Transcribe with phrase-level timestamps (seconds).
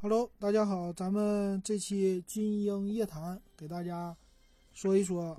[0.00, 4.16] Hello，大家好，咱们这期金鹰夜谈给大家
[4.72, 5.36] 说一说。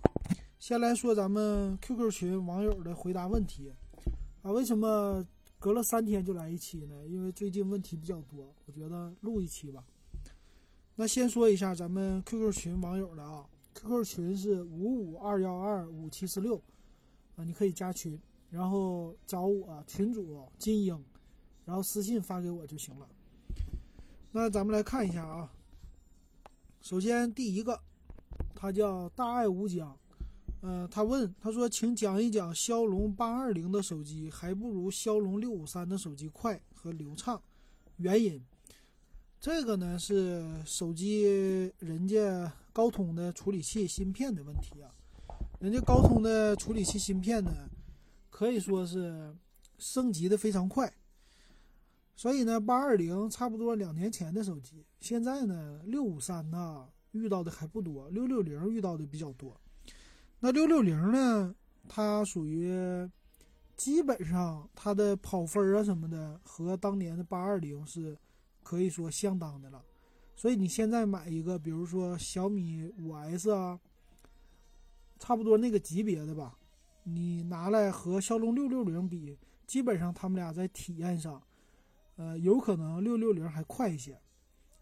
[0.59, 3.71] 先来说咱们 QQ 群网友的回答问题
[4.41, 5.25] 啊，为什么
[5.59, 7.07] 隔了三天就来一期呢？
[7.07, 9.81] 因为最近问题比较多，我觉得录一期吧。
[10.95, 16.61] 那先说一下咱们 QQ 群网友的啊，QQ 群是五五二幺二五七四六
[17.37, 18.19] 啊，你可以加群，
[18.49, 21.01] 然后找我群主金鹰，
[21.63, 23.07] 然后私信发给我就行了。
[24.31, 25.51] 那咱们来看一下啊。
[26.81, 27.79] 首先第一个，
[28.53, 29.97] 他叫大爱无疆，
[30.61, 37.41] 呃，他问他说，请讲一讲骁龙八二零的手机还不如骁龙六五三的手机快和流畅，
[37.97, 38.39] 原因？
[39.41, 41.23] 这个呢是手机
[41.79, 44.91] 人家高通的处理器芯片的问题啊，
[45.59, 47.51] 人家高通的处理器芯片呢，
[48.29, 49.35] 可以说是
[49.77, 50.93] 升级的非常快。
[52.19, 59.57] 所以呢，八二零差不多两年前的手机，现在呢，六五三呢遇到的还不多，六六零遇到的比较多。
[60.41, 61.55] 那六六零呢，
[61.87, 63.09] 它属于
[63.77, 68.17] 基本上它的跑分啊什么的和当年的八二零是
[68.63, 69.81] 可以说相当的了。
[70.35, 73.79] 所以你现在买一个，比如说小米五 S 啊，
[75.17, 76.59] 差不多那个级别的吧，
[77.03, 81.41] 你拿来和骁龙六六零比，基本上他们俩在体验上。
[82.19, 84.19] 呃，有可能六六零还快一些，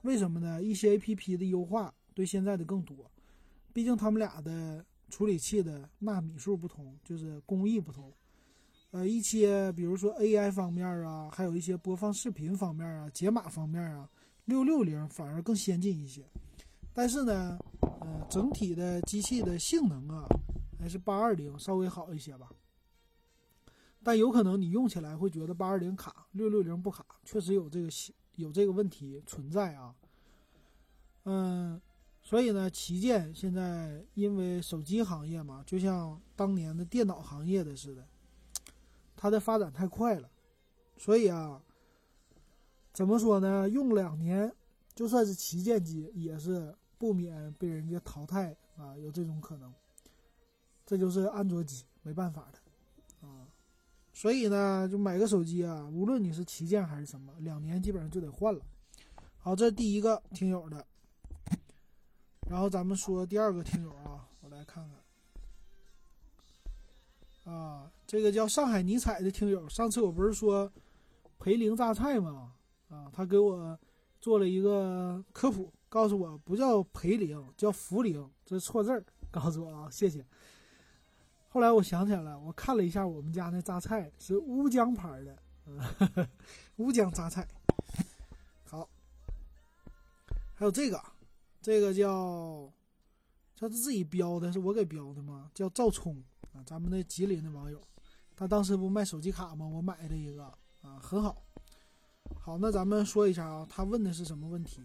[0.02, 0.63] 为什么呢？
[0.63, 3.11] 一些 A P P 的优化对现在的更多，
[3.71, 8.11] 毕竟他们俩的处理器的纳米数不同，就是工艺不同。
[8.89, 14.09] 呃，一些比如说 A I 方面啊，还有一些播放视频方面啊、解码方面啊，
[14.45, 16.25] 六六零反而更先进一些。
[16.91, 20.25] 但是呢，呃，整体的机器的性能啊，
[20.80, 22.49] 还是八二零稍微好一些吧。
[24.08, 27.89] 但有可能你用起来会觉得八二零卡，六六零不卡，确实有这个
[28.38, 29.94] 有这个问题存在啊。
[31.25, 31.81] 嗯，
[32.22, 38.08] 所以呢，旗舰现在因为手机行业嘛，就像当年的电脑行业的似的，
[39.17, 40.30] 它的发展太快了，
[40.95, 41.61] 所以啊，
[42.93, 43.70] 怎么说呢？
[43.70, 44.49] 用两年，
[44.95, 49.73] 就算是旗舰机，也是不免被人家淘汰啊，有这种可能。
[50.86, 52.60] 这就是安卓机，没办法的。
[54.17, 58.60] 所以呢，就买个手机啊，无论你是旗舰还是什么，两年基本上就得换了。
[59.38, 60.83] 好，这是第一个听友的。
[62.50, 64.83] 然后咱们说第二个听友啊，我来看
[67.45, 67.54] 看。
[67.54, 70.73] 啊，这个叫上海尼采的听友，上次我不是说
[71.38, 72.54] 培灵榨菜吗？
[72.89, 73.78] 啊，他给我
[74.20, 80.26] 做了一个科普，告诉我不叫培灵，叫茯苓，这是错字儿，告诉我啊，谢谢。
[81.57, 86.29] 后来我想起来了，我看了一下我们家那榨菜是乌江牌的，
[86.75, 87.47] 乌江榨菜。
[88.63, 88.87] 好，
[90.53, 91.03] 还有这个，
[91.59, 92.71] 这个叫，
[93.55, 95.49] 他是自己标的，是我给标的吗？
[95.55, 96.23] 叫赵聪
[96.53, 97.81] 啊，咱们那吉林的网友，
[98.35, 99.65] 他当时不卖手机卡吗？
[99.65, 100.43] 我买了一个
[100.83, 101.41] 啊，很好。
[102.39, 104.83] 好，那咱们说一下啊，他问的是什么问题？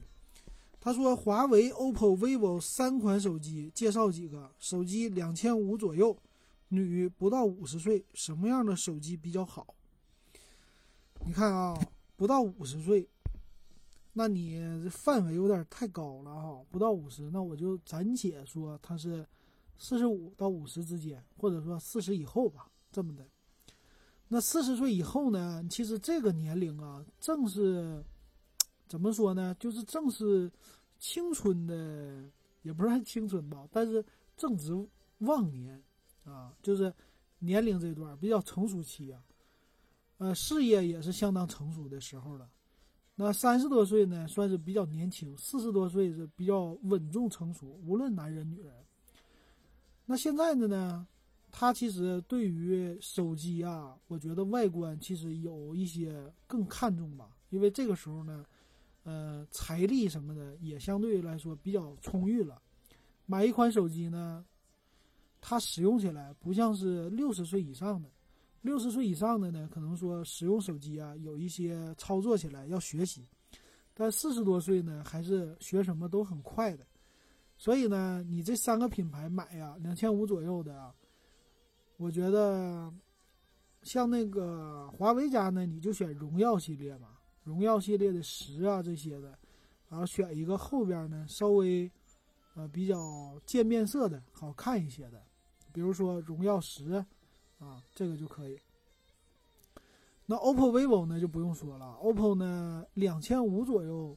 [0.81, 6.17] 他说华为、OPPO、vivo 三款手机，介绍几个手机两千五左右。
[6.75, 9.75] 女不到五十岁，什么样的手机比较好？
[11.27, 11.79] 你看啊，
[12.17, 13.07] 不到五十岁，
[14.15, 16.65] 那你这范围有点太高了哈。
[16.71, 19.27] 不到五十，那我就暂且说它是
[19.77, 23.29] 四十五到五十之间，或者说四十以后吧，这么的。
[24.29, 25.63] 那四十岁以后呢？
[25.69, 28.03] 其实这个年龄啊，正是
[28.89, 29.55] 怎么说呢？
[29.61, 30.51] 就是正是
[30.99, 32.31] 青春的，
[32.63, 34.03] 也不是青春吧，但是
[34.39, 34.73] 正值
[35.19, 35.83] 旺年。
[36.25, 36.93] 啊，就是
[37.41, 39.23] 年龄这段比较成熟期啊，
[40.19, 42.49] 呃，事业也是相当成熟的时候了。
[43.15, 48.73] 那三十多岁呢，算是比较年轻；四十多岁是比较稳重成熟，无论男人女人。
[50.07, 51.07] 那现在的呢，
[51.51, 58.47] 他其实对于手机啊，我觉得外观其实有一些更看重吧，因为这个时候呢，
[59.03, 62.63] 呃，财力什么的也相对来说比较充裕了，
[63.27, 64.45] 买一款手机呢。
[65.45, 68.09] 它使用起来不像是六十岁以上的，
[68.61, 73.27] 六十岁以上的呢，可能说使用手机啊，有一些操作起来要学习，
[73.93, 76.87] 但四十多岁呢，还是学什么都很快的。
[77.59, 80.95] 所以呢，你这三个品牌买呀，两千五左右的啊，
[81.97, 82.93] 我觉得
[83.83, 89.37] 像那个华为家呢，你就选荣耀系列嘛，荣耀系列的十啊这些的，
[89.89, 91.91] 然后选一个后边呢稍微
[92.55, 95.21] 呃比较渐变色的好看一些的。
[95.73, 97.05] 比如说荣耀十，
[97.59, 98.59] 啊，这个就可以。
[100.27, 104.17] 那 OPPO、vivo 呢就不用说了，OPPO 呢两千五左右，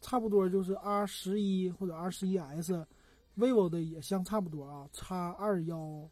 [0.00, 6.08] 差不多就是 R 十一或者 R 十一 S，vivo 的也相差不多啊，X 二幺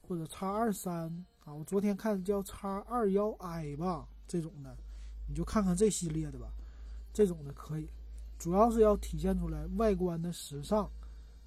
[0.00, 2.54] 或者 X 二三啊，我昨天看叫 X
[2.86, 4.76] 二幺 I 吧，这种的，
[5.28, 6.52] 你就看看这系列的吧，
[7.12, 7.88] 这种的可以，
[8.38, 10.88] 主要是要体现出来外观的时尚、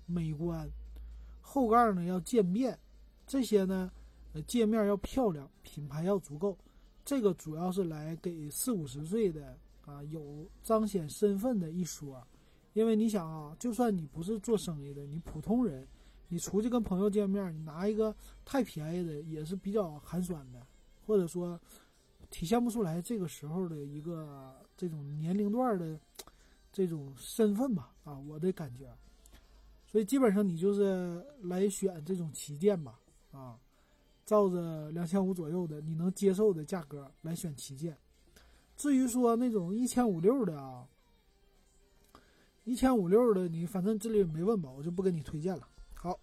[0.05, 0.69] 美观，
[1.47, 2.77] 后盖呢要渐变，
[3.27, 3.91] 这些呢，
[4.33, 6.57] 呃，界面要漂亮，品牌要足够，
[7.05, 9.57] 这个主要是来给四五十岁的。
[9.85, 12.19] 啊，有彰显身份的一说，
[12.73, 15.87] 因为你想啊，就算你不是做生意的，你普通人，
[16.27, 20.65] 你出去跟朋友见面，你拿一个太便宜的也是比较寒酸的，
[21.05, 21.61] 或者说
[22.31, 25.99] 体现不出来这个时候的一个这种年龄段的
[26.71, 27.93] 这种身份吧。
[28.05, 28.91] 啊，我的感觉，
[29.95, 32.99] 所以基本上你就是来选这种旗舰吧。
[33.31, 33.57] 啊，
[34.25, 37.97] 照着两千五左右的你能接受的价格来选旗舰。
[38.75, 40.85] 至于说那种一千五六的啊，
[42.65, 45.65] 一千五六的，你反正这里没问吧，我就不给你推荐了。
[45.93, 46.19] 好，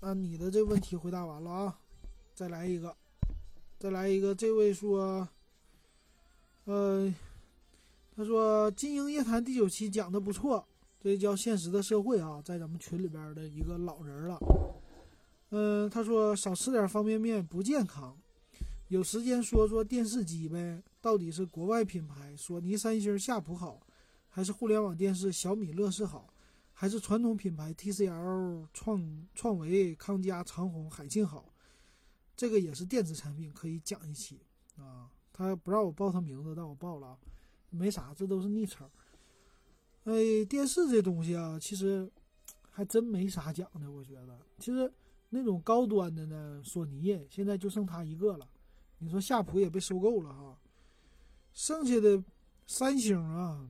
[0.00, 1.80] 那你的这问题回答完了啊，
[2.32, 2.96] 再来一个，
[3.76, 4.32] 再来一个。
[4.32, 5.28] 这位说，
[6.66, 7.12] 呃，
[8.14, 10.64] 他说《金鹰夜谈》第九期讲的不错，
[11.06, 14.36] 这叫现实的社会啊，在咱们群里边的一个老人了。
[15.50, 18.18] 嗯，他说少吃点方便面不健康，
[18.88, 20.82] 有时间说说电视机呗。
[21.00, 23.80] 到底是国外品牌索尼、三星、夏普好，
[24.28, 26.34] 还是互联网电视小米、乐视好，
[26.72, 31.54] 还是传统品牌 TCL、创创维、康佳、长虹、海信好？
[32.34, 34.40] 这个也是电子产品，可以讲一期
[34.76, 35.08] 啊。
[35.32, 37.16] 他不让我报他名字，但我报了，
[37.70, 38.90] 没啥，这都是昵称。
[40.06, 42.08] 哎，电视这东西啊，其实
[42.70, 43.90] 还真没啥讲的。
[43.90, 44.90] 我觉得，其实
[45.30, 48.48] 那种高端的呢，索尼现在就剩它一个了。
[48.98, 50.56] 你说夏普也被收购了哈。
[51.52, 52.22] 剩下的
[52.66, 53.68] 三星啊，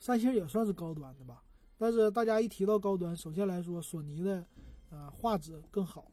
[0.00, 1.44] 三星也算是高端的吧。
[1.78, 4.44] 但是大家一提到高端，首先来说，索尼的
[4.90, 6.10] 呃画质更好，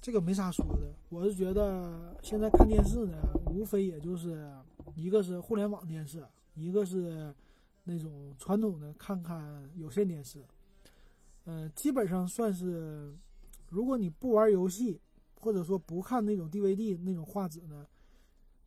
[0.00, 0.92] 这个没啥说的。
[1.08, 4.52] 我是觉得现在看电视呢，无非也就是
[4.96, 7.32] 一个是互联网电视，一个是
[7.90, 10.44] 那种传统的看看有线电视。
[11.44, 13.12] 嗯，基本上算是，
[13.68, 15.00] 如果你不玩游戏，
[15.40, 17.86] 或者说不看那种 DVD 那种画质呢。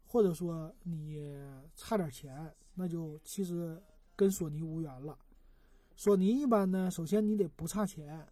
[0.06, 1.20] 或者说你
[1.76, 3.82] 差点钱，那就其实
[4.16, 5.18] 跟索尼无缘了。
[5.96, 8.24] 索尼一般呢，首先你得不差钱，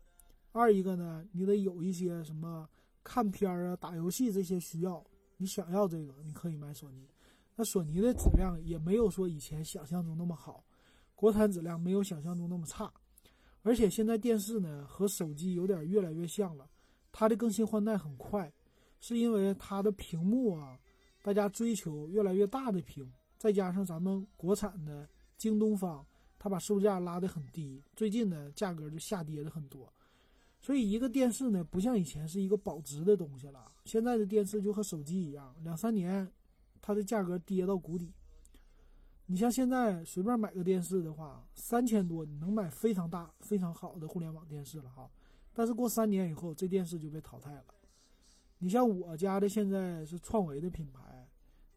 [0.52, 2.70] 二一个呢，你得有一些什么
[3.04, 5.04] 看片儿啊、打游戏这些需要，
[5.38, 7.08] 你想要这个，你可以买索尼。
[7.56, 10.64] 那索尼的质量也没有说以前想象中那么好，
[11.22, 12.92] 国产质量没有想象中那么差。
[13.62, 16.68] 而且现在电视呢和手机有点越来越像了，
[17.12, 18.52] 它的更新换代很快，
[19.00, 20.80] 是因为它的屏幕啊。
[21.22, 23.08] 大家追求越来越大的屏，
[23.38, 25.08] 再加上咱们国产的
[25.38, 26.04] 京东方，
[26.40, 29.94] 它把售价拉得很低，最近呢价格就下跌了很多。
[30.60, 33.72] 所以一个电视呢，不像以前是一个保值的东西了。
[33.86, 36.28] 现在的电视就和手机一样，两三年
[36.82, 38.12] 它的价格跌到谷底。
[39.32, 45.10] 你像现在随便买个电视的话，三千多你能买非常大、非常好的互联网电视了哈。
[45.54, 47.64] 但是过三年以后，这电视就被淘汰了。
[48.58, 51.26] 你像我家的现在是创维的品牌，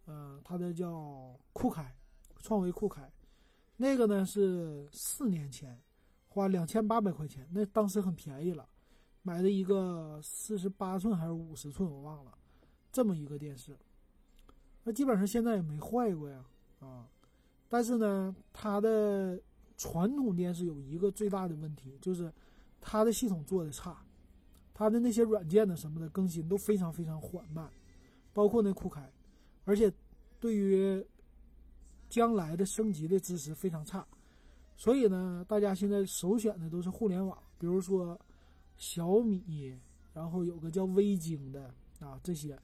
[0.07, 1.95] 嗯，它的叫酷开，
[2.43, 3.09] 创维酷开，
[3.77, 5.81] 那个呢是四年前
[6.27, 8.69] 花两千八百块钱，那当时很便宜了，
[9.23, 12.37] 买的一个四十八寸还是五十寸我忘了，
[12.91, 13.79] 这么一个电视，
[14.83, 16.45] 那基本上现在也没坏过呀，
[16.81, 17.07] 啊，
[17.75, 19.37] 但是呢，它的
[19.77, 22.33] 传统电视有一个最大的问题，就是
[22.81, 24.01] 它的系统做的差。
[24.73, 27.69] 它的那些软件的什么的更新都非常非常缓慢，
[28.33, 29.13] 包括那酷开，
[29.65, 29.93] 而且
[30.39, 31.05] 对于
[32.09, 34.07] 将来的升级的支持非常差，
[34.77, 38.17] 所以呢，大家现在首选的都是互联网，比如说
[38.77, 39.77] 小米，
[40.13, 42.57] 然后有个叫微晶的啊这些，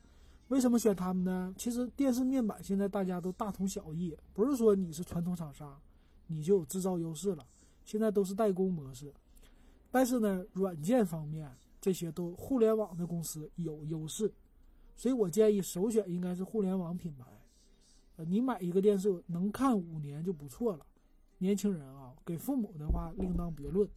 [0.50, 1.52] 为什么选他们呢？
[1.57, 5.80] 其实电视面板现在大家都大同小异，不是说你是传统厂商
[6.26, 7.47] 你就有制造优势了，
[7.85, 9.12] 现在都是代工模式，
[9.90, 11.50] 但是呢，软件方面。
[11.83, 14.30] 这些都互联网的公司有优势，
[14.95, 17.25] 所以我建议首选应该是互联网品牌。
[18.16, 20.85] 呃，你买一个电视能看五年就不错了。
[21.38, 23.88] 年轻人啊，给父母的话另当别论。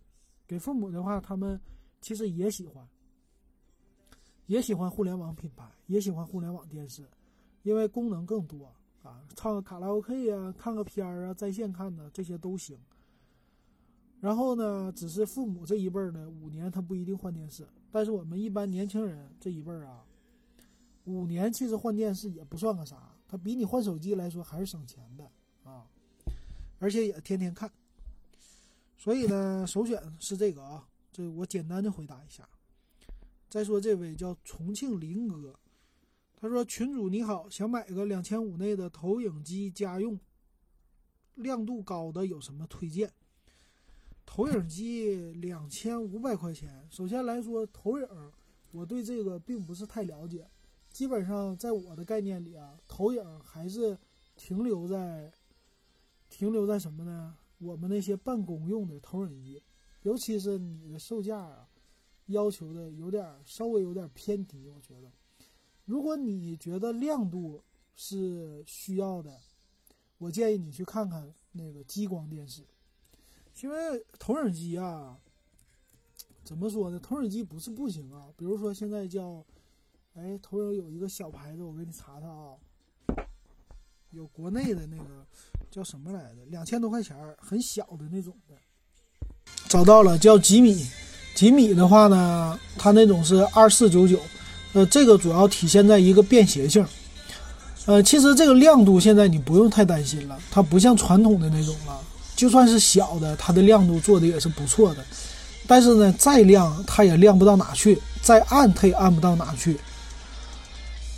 [0.47, 1.59] 给父母的话，他们
[1.99, 2.87] 其实也喜欢，
[4.47, 7.07] 也喜欢互联网品牌，也喜欢互联网电视，
[7.63, 8.71] 因为功能更多
[9.01, 12.77] 啊，唱个卡拉 OK 啊，看个片儿啊，在线看的这些都行。
[14.19, 20.03] 然后呢，只是父母这一辈儿呢，五年他不一定换电视，但是我们一般年轻人这一辈儿啊，
[21.05, 25.29] 五年其实换电视也不算个啥，他比你换手机来说还是省钱的
[25.69, 25.85] 啊。
[26.79, 27.69] 而且也天天看。
[28.97, 32.47] 所以呢，首选是这个啊，这我简单的回答一下。
[33.53, 35.53] 再说这位叫重庆林哥，
[36.35, 40.19] 他说：“群主你好，想买个两千五内的投影机家用，
[41.35, 43.13] 亮度高的有什么推荐？”
[44.25, 48.07] 投影机两千五百块钱，首先来说投影，
[48.71, 50.49] 我对这个并不是太了解。
[50.89, 53.95] 基本上在我的概念里啊，投影还是
[54.35, 55.31] 停留在
[56.27, 57.37] 停留在什么呢？
[57.59, 59.61] 我们那些办公用的投影仪，
[60.01, 61.69] 尤其是你的售价啊，
[62.27, 64.67] 要求的有点稍微有点偏低。
[64.67, 65.11] 我觉得，
[65.85, 67.61] 如果你觉得亮度
[67.95, 69.39] 是需要的，
[70.17, 72.63] 我建议你去看看那个激光电视。
[73.61, 75.17] 因为投影机啊，
[76.43, 76.99] 怎么说呢？
[76.99, 78.27] 投影机不是不行啊。
[78.35, 79.45] 比如说现在叫，
[80.15, 82.57] 哎，投影有一个小牌子，我给你查查啊。
[84.09, 85.25] 有国内的那个
[85.71, 86.45] 叫什么来着？
[86.45, 88.55] 两千多块钱，很小的那种的。
[89.69, 90.85] 找到了，叫吉米。
[91.35, 94.19] 吉米的话呢，它那种是二四九九。
[94.73, 96.83] 呃，这个主要体现在一个便携性。
[97.85, 101.99] 呃，其实这个亮度现在你不用太担心了，它不像传统的那种了。
[102.35, 105.05] 就算是小的，它的亮度做的也是不错的，
[105.67, 109.77] 但是呢，再亮它也亮不到哪去，再暗它也暗不到哪去。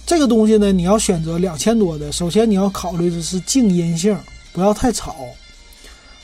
[0.06, 4.18] 这个东西呢，你要选择两千多的，首先你要考虑的是静音性，
[4.52, 5.16] 不要太吵，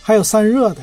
[0.01, 0.81] 还有散热的。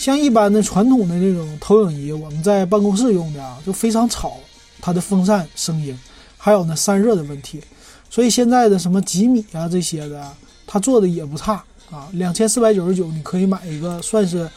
[0.00, 4.38] 像一般的传统的那种投影仪，我们在办公室用的啊，就非常吵，
[4.80, 5.94] 它的风扇声音，
[6.38, 7.60] 还有呢散热的问题。
[8.08, 10.26] 所以现在的什么吉米啊这些的，
[10.66, 11.62] 它做的也不差。
[11.90, 14.48] 啊，两千四百九十九，你可以买一个算是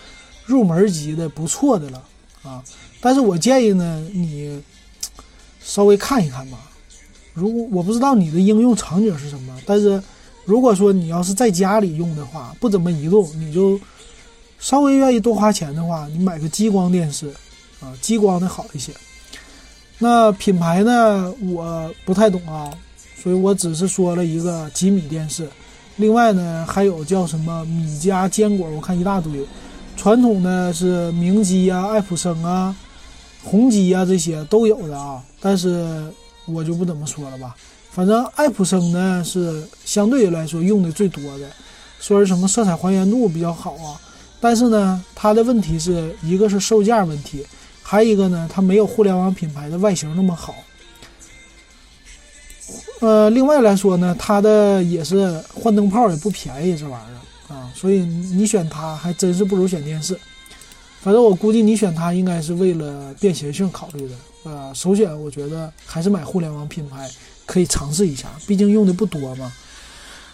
[0.46, 2.02] 入门级的不错的了
[2.42, 2.64] 啊。
[3.02, 4.62] 但是我建议呢，你
[5.62, 6.58] 稍微看一看吧。
[7.34, 10.02] 如果我不知道你的应用场景是什么，但是
[10.46, 13.78] 如果说你要是在家里用的话，不怎么移动，你就
[14.64, 17.28] 稍微愿意多花钱的话，你买个激光电视
[17.82, 18.94] 啊，激光的好一些。
[20.00, 22.72] 那品牌呢，我不太懂啊，
[23.22, 25.50] 所以我只是说了一个吉米电视。
[25.98, 29.46] 另外呢，还有叫什么米家坚果，我看一大堆。
[29.98, 32.74] 传统的是明基啊、爱普生啊、
[33.44, 36.10] 宏基啊这些都有的啊，但是
[36.46, 37.54] 我就不怎么说了吧。
[37.92, 41.50] 反正爱普生呢是相对来说用的最多的，
[42.00, 44.00] 说是什么色彩还原度比较好啊。
[44.44, 47.46] 但是呢，它的问题是一个是售价问题，
[47.82, 50.54] 还一个呢，它没有互联网品牌的外形那么好。
[53.00, 60.20] 呃，另外来说呢，它的也是换灯泡也不便宜，这玩意儿啊，所以你选它还真是不如选电视。
[61.00, 64.16] 反正我估计你选它应该是为了便携性考虑的。
[64.44, 67.10] 呃，首选我觉得还是买互联网品牌，
[67.46, 69.50] 可以尝试一下，毕竟用的不多嘛。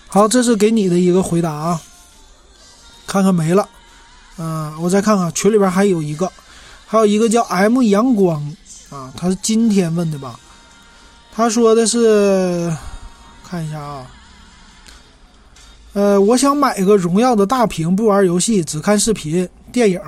[0.08, 1.80] 好，这是给你的一个回答啊。
[3.06, 3.70] 看看没了，
[4.40, 6.32] 嗯，我再看看群里边还有一个，
[6.88, 8.42] 还有一个叫 M 阳光
[8.90, 10.40] 啊，他是今天问的吧？
[11.32, 12.74] 他说的是，
[13.44, 14.08] 看一下啊，
[15.94, 20.02] 呃，我想买个荣耀的大屏，不玩游戏，只看视频、电影。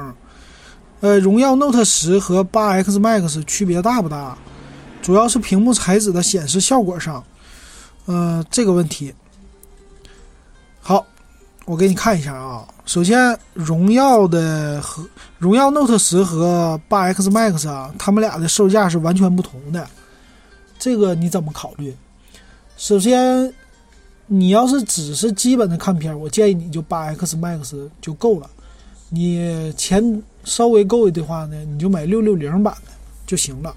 [1.01, 4.37] 呃，荣耀 Note 十和八 X Max 区别大不大？
[5.01, 7.23] 主要是屏幕材质的显示效果上，
[8.05, 9.13] 呃，这个问题。
[11.65, 12.67] 我给你看一下啊。
[12.85, 15.05] 首先，荣耀的和
[15.37, 19.87] 荣耀 Note 十和八 X Max 啊，它们俩的售价是完全不同的。
[20.77, 21.95] 这个你怎么考虑？
[22.75, 23.53] 首先，
[24.27, 28.49] 你要是只是基本的看片，我建议你就八 X Max 就够了。
[29.09, 32.91] 你钱稍微够的话呢，你就买六六零版的
[33.27, 33.73] 就行了。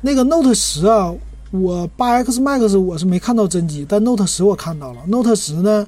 [0.00, 1.14] 那个 Note 十啊，
[1.50, 5.00] 我八 X Max 我是没看到真机，但 Note 十我看到了。
[5.06, 5.86] Note 十呢，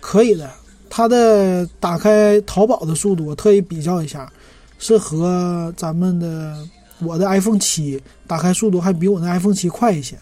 [0.00, 0.50] 可以的，
[0.88, 4.30] 它的打开淘宝的速度我特意比较一下，
[4.78, 6.66] 是和咱们的。
[7.00, 10.18] 我的 iPhone 七打开速度还比我的 iPhone 七快一些，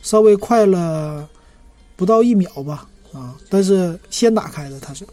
[0.00, 1.28] 稍微快了
[1.94, 5.06] 不到一秒吧，啊，但是先打开的它是。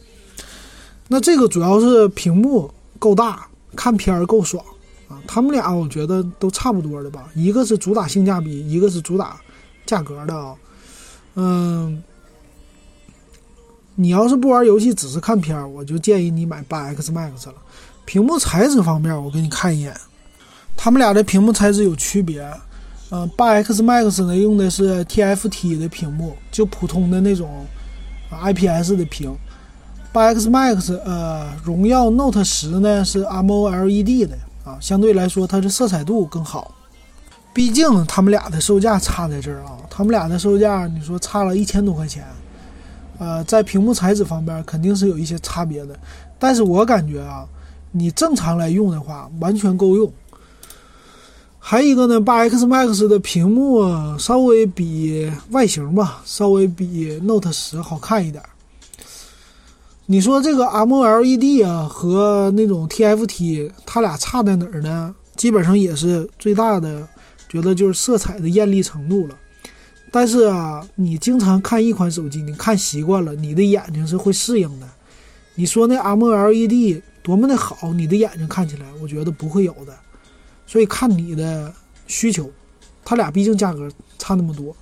[1.10, 3.46] 那这个主要是屏幕够大，
[3.76, 4.64] 看片儿够爽
[5.10, 5.20] 啊。
[5.28, 9.42] 他们俩我觉得都差不多的吧，一个是主打性价比，一个是主打
[9.86, 10.56] 价格的啊。
[11.36, 12.02] 嗯，
[13.96, 17.54] 你要是不玩游戏，只是看片儿，我就建议你买八 X Max 了。
[18.06, 19.96] 屏幕材质方面，我给你看一眼。
[20.76, 22.46] 他们俩的屏幕材质有区别，
[23.12, 27.66] 嗯，八 X Max 呢用的是 TFT 的屏幕，就普通的那种
[28.32, 29.34] IPS 的屏。
[30.12, 36.74] 八 X Max，呃，荣耀 Note 十呢是 MOLED 的啊，相对来说它的色彩度更好。
[37.54, 42.26] 毕竟他们俩的售价差在这儿啊，他们俩的售价你说差了一千多块钱，
[43.24, 45.98] 呃，在屏幕材质方面肯定是有一些差别的，
[46.38, 47.48] 但是我感觉啊，
[47.94, 50.12] 你正常来用的话，完全够用。
[51.58, 53.82] 还有一个呢，八 X Max 的屏幕
[54.20, 58.44] 稍微比外形吧，稍微比 Note 十好看一点。
[60.06, 65.16] 你说这个 MLED 啊和那种 TFT，它俩差在哪儿呢？
[65.38, 67.08] 基本上也是最大的，
[67.48, 69.36] 觉得就是色彩的艳丽程度了。
[70.16, 74.88] 但是啊，你经常看一款手机，你看习惯了，你的眼睛是会适应的。
[75.56, 79.98] 你说那 M L E D 多么的好，你的眼睛看起来，我觉得不会有的。
[80.68, 81.74] 所以看你的
[82.06, 82.48] 需求，
[83.04, 83.90] 它俩毕竟价格
[84.20, 84.76] 差那么多。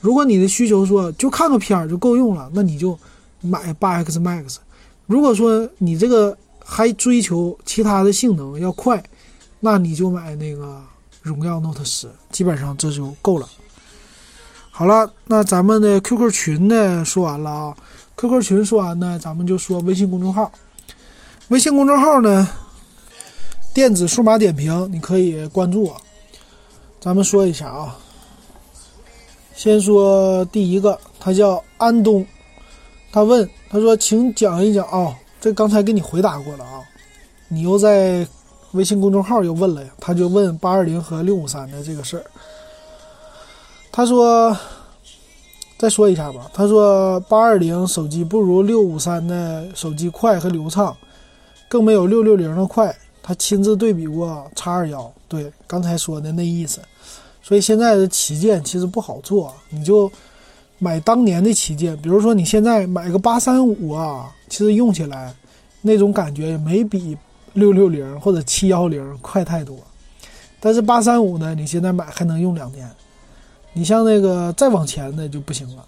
[0.00, 2.98] 如果你的需求说就看个片儿就够用了，那你就
[3.42, 4.56] 买八 X Max。
[5.06, 9.04] 如果说你这个还追求其他的性能要快，
[9.60, 10.80] 那你就买那个
[11.20, 13.46] 荣耀 Note 十，基本上这就够了。
[14.82, 17.76] 好了，那咱们的 QQ 群呢说完了啊
[18.16, 20.50] ，QQ 群说完呢，咱们就说微信公众号。
[21.50, 22.48] 微信公众号呢？
[23.72, 25.96] 电子数码点评，你可以关注我。
[27.00, 27.96] 咱们说一下啊，
[29.54, 32.26] 先说第一个，他叫安东，
[33.12, 36.82] 他问他说，请讲一讲啊，这刚才给你回答过了啊，
[37.46, 38.26] 你又在
[38.72, 42.24] 微信公众号又问了呀，他就问八二零和六五三的这个事儿。
[43.94, 44.56] 他说，
[45.76, 50.96] 再说一下吧，他说八二零手机不如六五三的手机快和流畅，
[51.68, 52.94] 更没有六六零的快。
[53.22, 56.80] 他亲自对比过叉二幺，对刚才说的那意思，
[57.42, 60.10] 所以现在的旗舰其实不好做，你就
[60.78, 65.32] 买当年的旗舰，比如说你现在买个八三五啊，其实用起来
[65.82, 67.16] 那种感觉也没比
[67.52, 69.76] 六六零或者七幺零快太多，
[70.58, 72.90] 但是八三五呢，你现在买还能用两年，
[73.74, 75.84] 你像那个再往前的就不行了。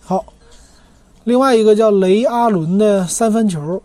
[0.00, 0.24] 好，
[1.24, 3.82] 另外一个叫雷阿伦的三分球，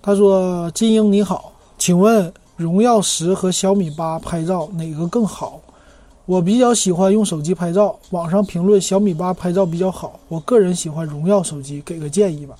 [0.00, 5.60] 他说：“金英你好。”请问荣耀十和小米八拍照哪个更好？
[6.26, 12.56] 我比较喜欢用手机拍照，网上评论小米八拍照比较好，我个人喜欢荣耀手机，给个建议吧。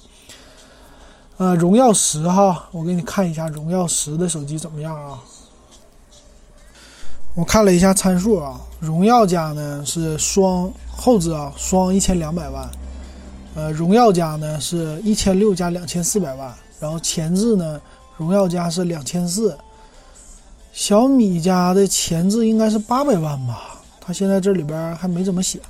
[1.36, 5.18] 呃，荣耀十哈，我给你看一下荣耀十的手机怎么样啊？
[7.34, 12.68] 我看了一下参数啊，荣耀家呢是双后置啊，双一千两百万，
[13.54, 17.80] 呃，荣耀家呢是一千六加两千四百万，然后前置呢。
[18.16, 19.56] 荣耀家是两千四，
[20.72, 23.80] 小米家的前置应该是八百万吧？
[24.00, 25.60] 它现在这里边还没怎么写。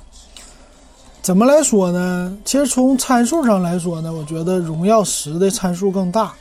[1.21, 2.35] 怎么来说呢？
[2.43, 6.33] 其实从参数上来说呢，我觉得荣耀十的参数更大。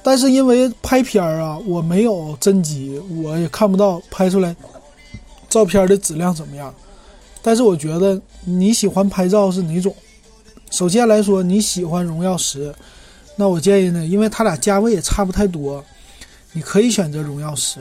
[0.00, 4.54] 但是因为拍片儿啊，我没有真机，我也看不到拍出来
[5.50, 6.74] 照片的质量怎么样。
[7.42, 9.94] 但是我觉得你喜欢拍照是哪种？
[10.70, 12.72] 首先来说，你喜欢荣耀十。
[13.36, 15.84] 那我建议呢，因为它俩价位也差不太多，
[16.52, 17.80] 你可以选择荣耀十。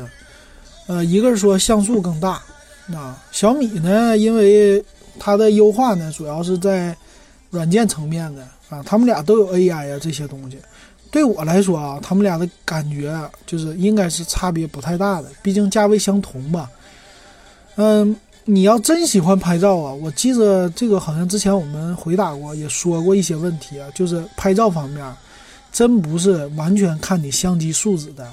[0.88, 2.42] 呃，一个是说像素更大，
[2.88, 4.84] 那小米呢，因为
[5.20, 6.96] 它的优化呢，主要是在
[7.52, 10.58] 软件层面的啊，他们俩都有 AI 呀这些东西。
[11.12, 16.70] 对我来说啊，他们俩的感觉就是应该是差别不太大的，毕竟价位相同吧。
[17.82, 18.14] 嗯，
[18.44, 25.16] 你要真喜欢拍照啊，我记得这个好像之前我们回答过，也说过一些问题啊，就是拍照方面。
[25.72, 28.28] 真不是完全看你相机素质的，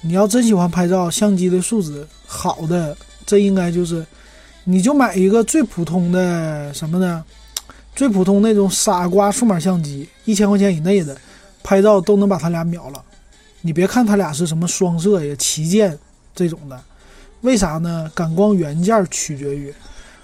[0.00, 2.96] 你要真喜欢拍照，相机的素质好的，
[3.26, 4.06] 这应该就是，
[4.62, 7.24] 你就买一个最普通的什么呢？
[7.96, 11.16] 最普通那种傻瓜数码相机，一千块钱以内的，
[11.64, 13.02] 拍照都能把它俩秒了。
[13.62, 15.98] 你别看它俩是什么双摄呀、旗舰
[16.32, 16.80] 这种的，
[17.42, 18.10] 为啥呢？
[18.14, 19.72] 感光元件取决于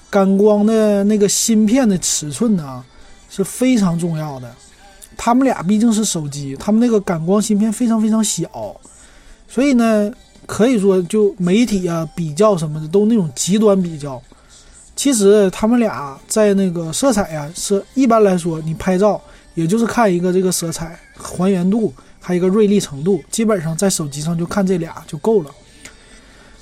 [0.08, 2.84] 感光的那个芯片的尺寸呢，
[3.28, 4.52] 是非常重要的。
[5.16, 8.48] 他们俩毕竟是手机，他们那个感光芯片非常非常小，
[9.48, 10.10] 所以呢，
[10.46, 14.22] 可以说就媒体啊比较什么的都那种极端比较。
[14.94, 19.20] 其实他们俩在那个色彩呀，是一般来说你拍照
[19.54, 25.50] 也就是看一个这个色彩还原度，还有一个锐利程度，基本上在手机上就看这俩就够了。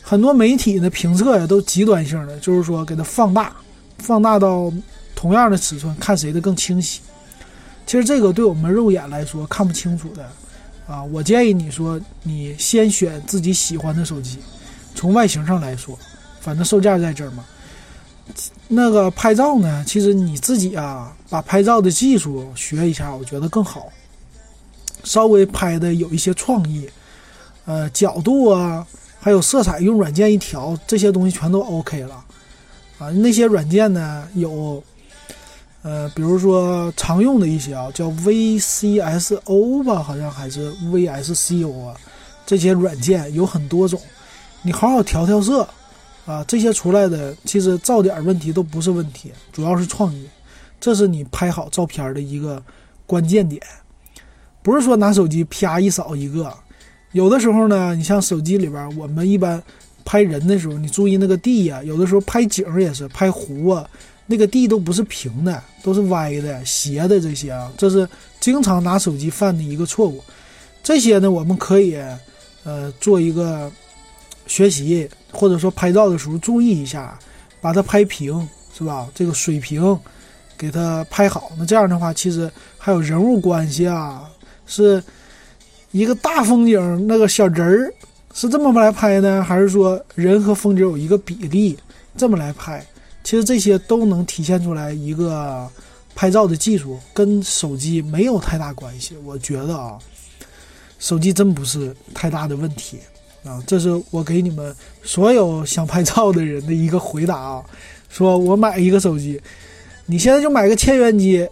[0.09, 3.53] 很多媒体的评测呀都极端性的，就是说给它放大，
[3.99, 4.73] 放大到
[5.17, 7.01] 同样的尺寸，看谁的更清晰。
[7.85, 10.25] 其实这个对我们肉眼来说看不清楚的，
[10.87, 14.39] 啊，我建议你说你先选自己喜欢的手机，
[14.95, 15.99] 从外形上来说，
[16.41, 17.45] 反正售价在这儿嘛。
[18.69, 23.89] 那个拍照呢，其实你自己啊，把拍照的技术学一下，我觉得更好。
[25.03, 26.89] 稍微拍的有一些创意，
[27.65, 28.87] 呃，角度啊，
[29.21, 32.25] 还有色彩，用软件一调，这些东西全都 OK 了。
[32.99, 34.83] 啊，那些软件呢有。
[35.83, 41.95] 呃，比如说常用的一些啊，叫 VCSO 吧，好像还是 VSCO 啊，
[42.45, 44.01] 这些软件有很多种，
[44.63, 45.69] 你好好调调色
[46.25, 50.29] 啊，这些出来的其实照点问题都不是问题，主要是创意，
[50.81, 52.61] 这是你拍好照片的一个
[53.07, 53.63] 关键点，
[54.65, 56.53] 不是说拿手机啪一扫一个，
[57.17, 59.63] 有的时候呢，你像手机里边，我们一般
[60.05, 63.89] 拍人的时候，你注意那个地呀，有的时候拍景也是拍湖啊。
[64.27, 68.07] 那个地都不是平的，都是歪的、斜的，这些啊，这是
[68.39, 70.23] 经常拿手机犯的一个错误。
[70.83, 71.97] 这些呢，我们可以
[72.65, 73.73] 呃做一个
[74.47, 77.19] 学习，或者说拍照的时候注意一下，
[77.63, 79.09] 把它拍平，是吧？
[79.15, 79.99] 这个水平
[80.59, 81.51] 给它拍好。
[81.57, 84.29] 那这样的话，其实还有人物关系啊，
[84.67, 85.03] 是
[85.97, 87.95] 一个大风景，那个小人儿
[88.35, 91.75] 是这么来拍呢，还是说人和风景有一个比例
[92.19, 92.85] 这么来拍？
[93.25, 95.67] 其实这些都能体现出来一个
[96.15, 99.17] 拍照的技术，跟手机没有太大关系。
[99.25, 99.99] 我觉得啊，
[100.99, 102.99] 手机真不是太大的问题
[103.43, 103.59] 啊。
[103.67, 107.65] 这是我给你们所有想拍照的人的一个回答啊。
[108.11, 109.41] 说我买一个手机，
[110.05, 111.49] 你现在就买个千元机，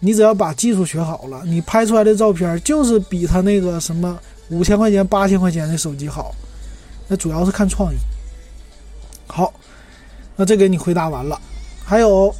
[0.00, 4.18] 你只要把技术学好了，你拍出来的照片就是比他那个什么
[4.50, 6.34] 五千块钱、八千块钱的手机好。
[7.08, 7.96] 那主要是看创意。
[9.26, 9.52] 好。
[10.40, 11.36] 那这给你回答完了，
[11.84, 12.32] 还有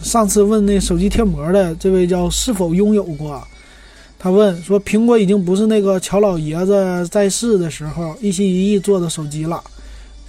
[0.00, 3.46] 上次问那手机贴膜的这位叫是否拥有过？
[4.18, 9.62] 他问说苹果已经不是那个乔老爷子在世的时候一心一意做的手机了，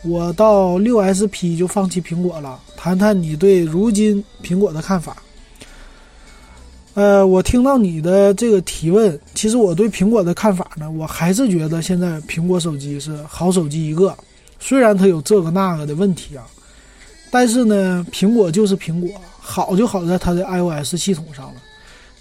[0.03, 2.59] 我到六 SP 就放弃苹果了。
[2.75, 5.22] 谈谈你对如今苹果的看法？
[6.95, 14.15] 呃，我听到你的这个提问，其实我对苹果的看法呢，我还是觉得现在苹果手机是好手机一个，
[14.59, 16.45] 虽然它有这个那个的问题啊。
[17.31, 21.55] 但是呢，苹果就是苹果，好就好在它的 iOS 系统上了。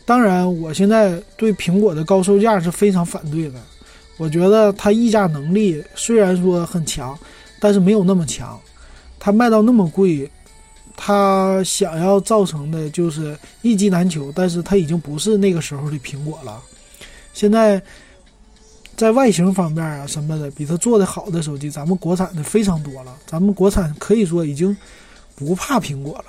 [0.07, 3.61] 当然，我现在对苹果的高售价是非常反对的。
[4.17, 7.15] 我觉得它溢价能力虽然说很强，
[7.61, 8.59] 但是没有那么强。
[9.19, 10.31] 它卖到那么贵，
[11.05, 14.31] 它想要造成的就是一机难求。
[14.33, 16.62] 但是它已经不是那个时候的苹果了。
[17.35, 17.83] 现在
[18.97, 23.17] 在外形方面啊什么的，比它做的好的手机，咱们国产的非常多了。
[23.27, 24.77] 咱们国产可以说已经。
[25.35, 26.27] 不怕苹果了，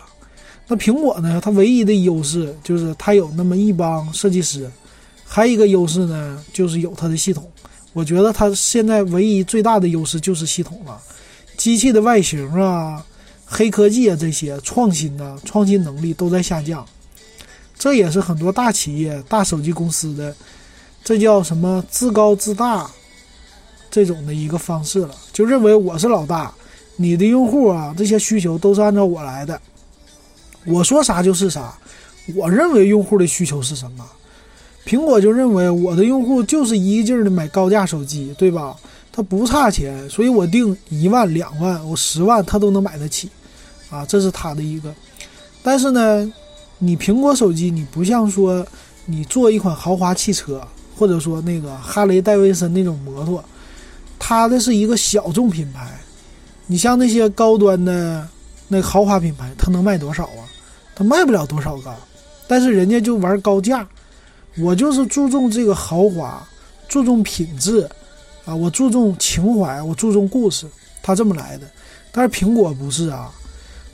[0.65, 1.39] 那苹果呢？
[1.43, 4.71] 它唯一的优势就是它有那么一帮设计师，
[5.25, 7.47] 还有一个优势呢，就是有它的系统。
[7.91, 10.99] 我觉得它现在唯一最大的优势就是系统了，
[11.57, 13.05] 机器的外形啊、
[13.55, 16.83] 黑科技啊这些创新呢、创新能力都在下降。
[17.77, 20.35] 这也是很多大企业、大手机公司的，
[21.03, 22.89] 这叫什么自高自大
[23.91, 26.51] 这种的一个方式了，就认为我是老大。
[26.95, 29.59] 你的用户啊，这些需求都是按照我来的，
[30.65, 31.77] 我说啥就是啥。
[32.35, 34.05] 我认为用户的需求是什么，
[34.85, 38.75] 苹果就认为我的用户就是一个劲儿的买高价手机，对吧？
[39.11, 43.29] 他不差钱，所以我定一万、两万，我十万他都能买得起，
[43.93, 44.93] 啊，这是他的一个。
[45.61, 46.33] 但是呢，
[46.79, 48.65] 你苹果手机，你不像说
[49.05, 53.43] 你做一款豪华汽车，或者说那个哈雷戴维森那种摩托，
[54.17, 55.91] 它的是一个小众品牌。
[56.65, 58.27] 你像那些高端的
[58.67, 60.41] 那豪华品牌，它能卖多少啊？
[60.95, 61.93] 它卖不了多少个，
[62.47, 63.87] 但是人家就玩高价。
[64.57, 66.45] 我就是注重这个豪华，
[66.87, 67.89] 注重品质，
[68.45, 70.67] 啊，我注重情怀，我注重故事，
[71.01, 71.67] 它这么来的。
[72.11, 73.31] 但是苹果不是啊，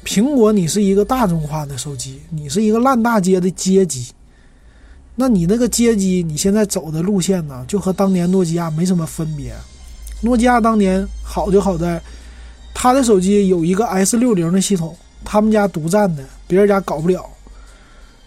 [0.05, 4.11] 苹果你是一个大众化的手机，你是一个烂大街的街机。
[5.15, 9.53] 那你那个街机，你现在走的路线呢，就和当年诺基亚没什么分别。
[10.21, 12.01] 诺基亚当年好就好在。
[12.71, 17.29] 他的手机有一个 S 六零的系统，他们家独占的，别人家搞不了。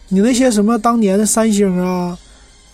[0.09, 2.19] 你那些什么当年的三星啊，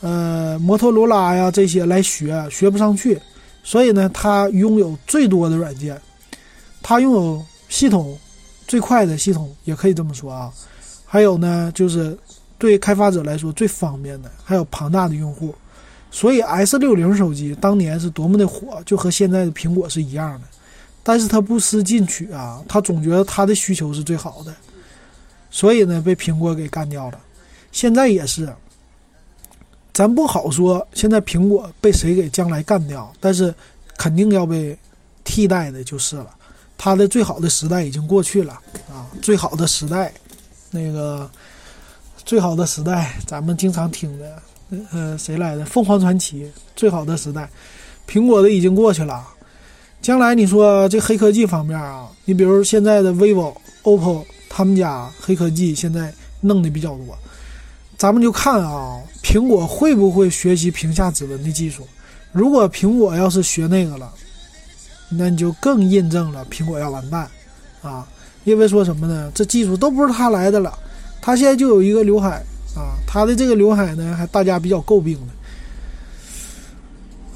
[0.01, 3.21] 呃，摩托罗拉呀这些来学，学不上去。
[3.63, 5.97] 所以呢，他拥有最多的软件，
[6.83, 8.19] 他拥有系统
[8.69, 10.53] 最快的系统，也可以这么说啊。
[11.05, 12.17] 还有呢，就是
[12.59, 15.53] 对开发者来说最方便的，还有庞大的用户。
[16.11, 20.47] 所以 S 六零手机当年是多么的火，就和现在的苹果是一样的。
[21.03, 24.55] 但是他不思进取啊，他总觉得他的需求是最好的，
[25.51, 27.19] 所以呢被苹果给干掉了。
[27.73, 28.51] 现在也是，
[29.95, 33.55] 咱不好说现在苹果被谁给将来干掉，但是
[33.97, 34.77] 肯定要被
[35.25, 36.35] 替代的就是了。
[36.79, 38.55] 它的最好的时代已经过去了
[38.89, 40.13] 啊，最好的时代，
[40.71, 41.29] 那个
[42.25, 44.43] 最好的时代，咱们经常听的，
[44.93, 45.65] 呃，谁来的？
[45.65, 47.51] 凤凰传奇，最好的时代，
[48.09, 49.27] 苹果的已经过去了。
[50.01, 57.19] 将来你说这黑科技方面啊，你比如现在的 vivo、OPPO，他们家黑科技现在弄的比较多。
[57.97, 61.85] 咱们就看啊，苹果会不会学习屏下指纹的技术？
[62.31, 64.13] 如果苹果要是学那个了，
[65.09, 67.29] 那你就更印证了苹果要完蛋
[67.83, 68.07] 啊！
[68.45, 69.31] 因为说什么呢？
[69.35, 70.73] 这技术都不是他来的了，
[71.21, 72.43] 他现在就有一个刘海
[72.75, 75.19] 啊，他的这个刘海呢，还大家比较诟病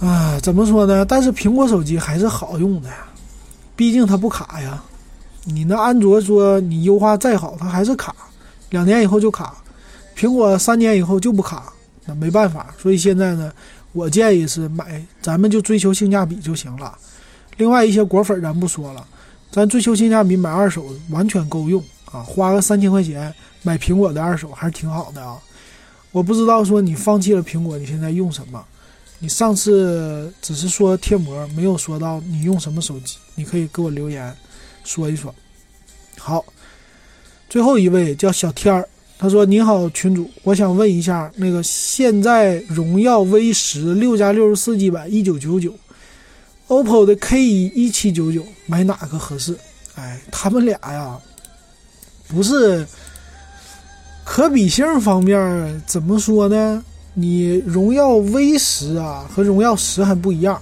[0.01, 0.39] 的啊。
[0.41, 1.05] 怎么说呢？
[1.05, 3.07] 但是苹果手机还是好用的呀，
[3.77, 4.83] 毕竟它不卡呀。
[5.45, 8.15] 你那安卓说你优化再好，它还是卡，
[8.71, 9.55] 两年以后就卡。
[10.17, 11.73] 苹果三年以后就不卡，
[12.07, 12.75] 那没办法。
[12.79, 13.53] 所以现在呢，
[13.93, 16.97] 我建议是买，咱们就追求性价比就行了。
[17.57, 19.07] 另外一些果粉咱不说了，
[19.51, 22.21] 咱追求性价比，买二手完全够用啊！
[22.21, 25.39] 花个三千块钱买苹果的二手还是挺好的啊！
[26.11, 28.65] 我不知道说你放弃了苹果，你现在用什么？
[29.19, 34.35] 你上次只是说贴膜，没有说到你用什么手机，你可以给我留言
[34.85, 35.35] 说一说。
[36.19, 36.45] 好，
[37.49, 38.89] 最后一位叫小天儿。
[39.19, 45.73] 他说：“你好，群主，我想问一下，那个现在荣耀 V 十六加六十四 G 版一九九九
[46.73, 49.55] ，OPPO 的 K 一一七九九，买哪个合适？
[49.95, 51.19] 哎，他们俩呀，
[52.29, 52.87] 不是
[54.25, 56.83] 可比性方面怎么说呢？
[57.13, 60.59] 你荣耀 V 十啊和荣耀十还不一样。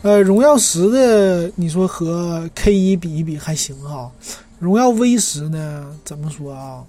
[0.00, 4.10] 呃，荣耀十的你说和 K 一比一比还行哈，
[4.58, 6.82] 荣耀 V 十呢，怎么说啊？”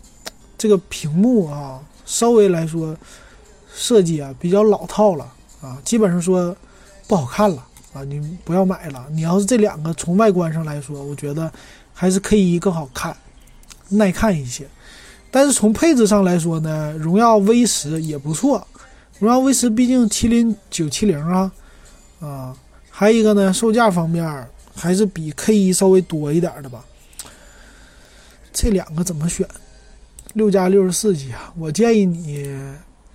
[0.58, 2.96] 这个屏幕啊，稍微来说
[3.74, 5.28] 设计啊比较老套了
[5.62, 6.56] 啊，基本上说
[7.08, 9.08] 不好看了啊，你不要买了。
[9.12, 11.50] 你要是这两个从外观上来说，我觉得
[11.94, 13.16] 还是 K 一更好看，
[13.88, 14.68] 耐看一些。
[15.32, 18.68] 但是从配置上来说呢，荣耀 V 十也不错。
[19.20, 21.50] 荣耀 V 十毕竟麒麟九七零啊
[22.20, 22.54] 啊，
[22.90, 26.84] 还有一个呢，售价方面还是比 K 一稍微多一点的吧。
[28.52, 29.48] 这两个怎么选？
[30.34, 32.54] 六加六十四 G 啊，我建议你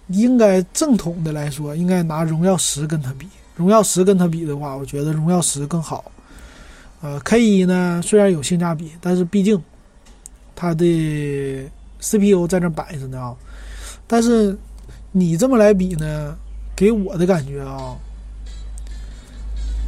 [0.08, 3.28] 应该正统的来说，应该拿荣耀十跟它比。
[3.56, 6.10] 荣耀十跟它比的话，我觉得荣耀十更好。
[7.00, 9.62] 呃，K 一呢虽然有性价比，但是毕竟
[10.54, 13.34] 它的 CPU 在那摆着呢啊。
[14.06, 14.56] 但是
[15.12, 16.36] 你这么来比呢，
[16.74, 17.96] 给我的感觉啊，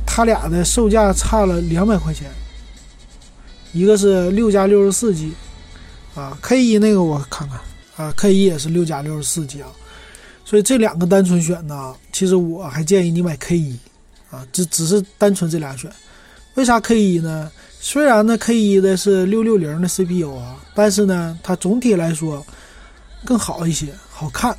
[0.07, 2.31] 它俩的售价差了两百块钱，
[3.73, 5.33] 一个是六加六十四 G。
[6.15, 7.59] 啊，K 一那个我看看
[7.97, 9.69] 啊，K 一也是六加六十四 G 啊，
[10.53, 13.75] 所以这两个单纯选呢，其实我还建议你买 K 一
[14.31, 15.91] 啊，只只是单纯这俩选。
[16.57, 17.51] 为啥 K 一呢？
[17.81, 22.45] 虽然呢 K 一的是六六零的 CPU 啊，但是呢它总体来说
[23.25, 24.55] 更好一些，好看。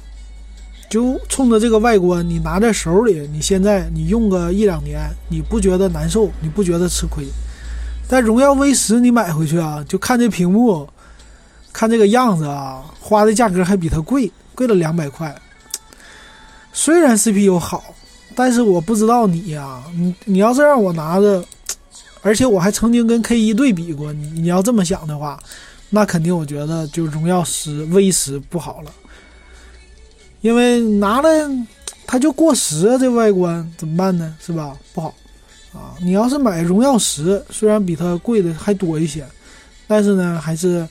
[0.90, 7.24] 就冲着这个外观，你拿在手里，你现在你用个一两年，你不觉得难受，你不觉得吃亏。
[8.08, 10.90] 但荣耀 V 十你买回去啊，就看这屏幕。
[11.72, 15.40] 看这个样子啊，花的价格还比它贵，贵了两百块。
[16.74, 17.94] 虽然 CPU 好，
[18.36, 21.46] 但是我不知道你呀，你你要是让我拿着，
[22.22, 25.40] 而且我还曾经跟 K 一对比过，你你要这么想的话，
[25.92, 28.92] 那肯定我觉得就荣耀十 V 十不好了，
[30.42, 31.30] 因为拿了
[32.08, 34.36] 它就过时啊，这外观怎么办呢？
[34.44, 34.76] 是吧？
[34.94, 35.14] 不好
[35.74, 35.96] 啊。
[36.02, 39.26] 你要是买荣耀十，虽然比它贵的还多一些，
[39.88, 40.88] 但是呢，还是。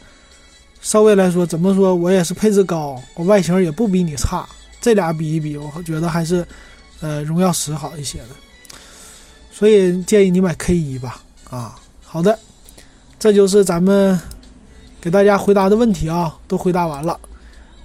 [0.85, 4.45] 稍微来说，怎么说我也是配置高，我外形也不比你差。
[4.83, 6.47] 这俩比一比，我觉得还是，
[7.01, 8.29] 呃，荣耀十好一些的。
[9.51, 11.23] 所以建议你买 K 一吧。
[11.49, 12.39] 啊，好的，
[13.19, 14.21] 这就是咱们
[15.01, 17.19] 给大家回答的问题啊，都回答完了。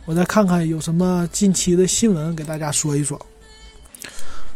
[0.06, 3.20] 我再看看有什么近期的新闻给大家说一说。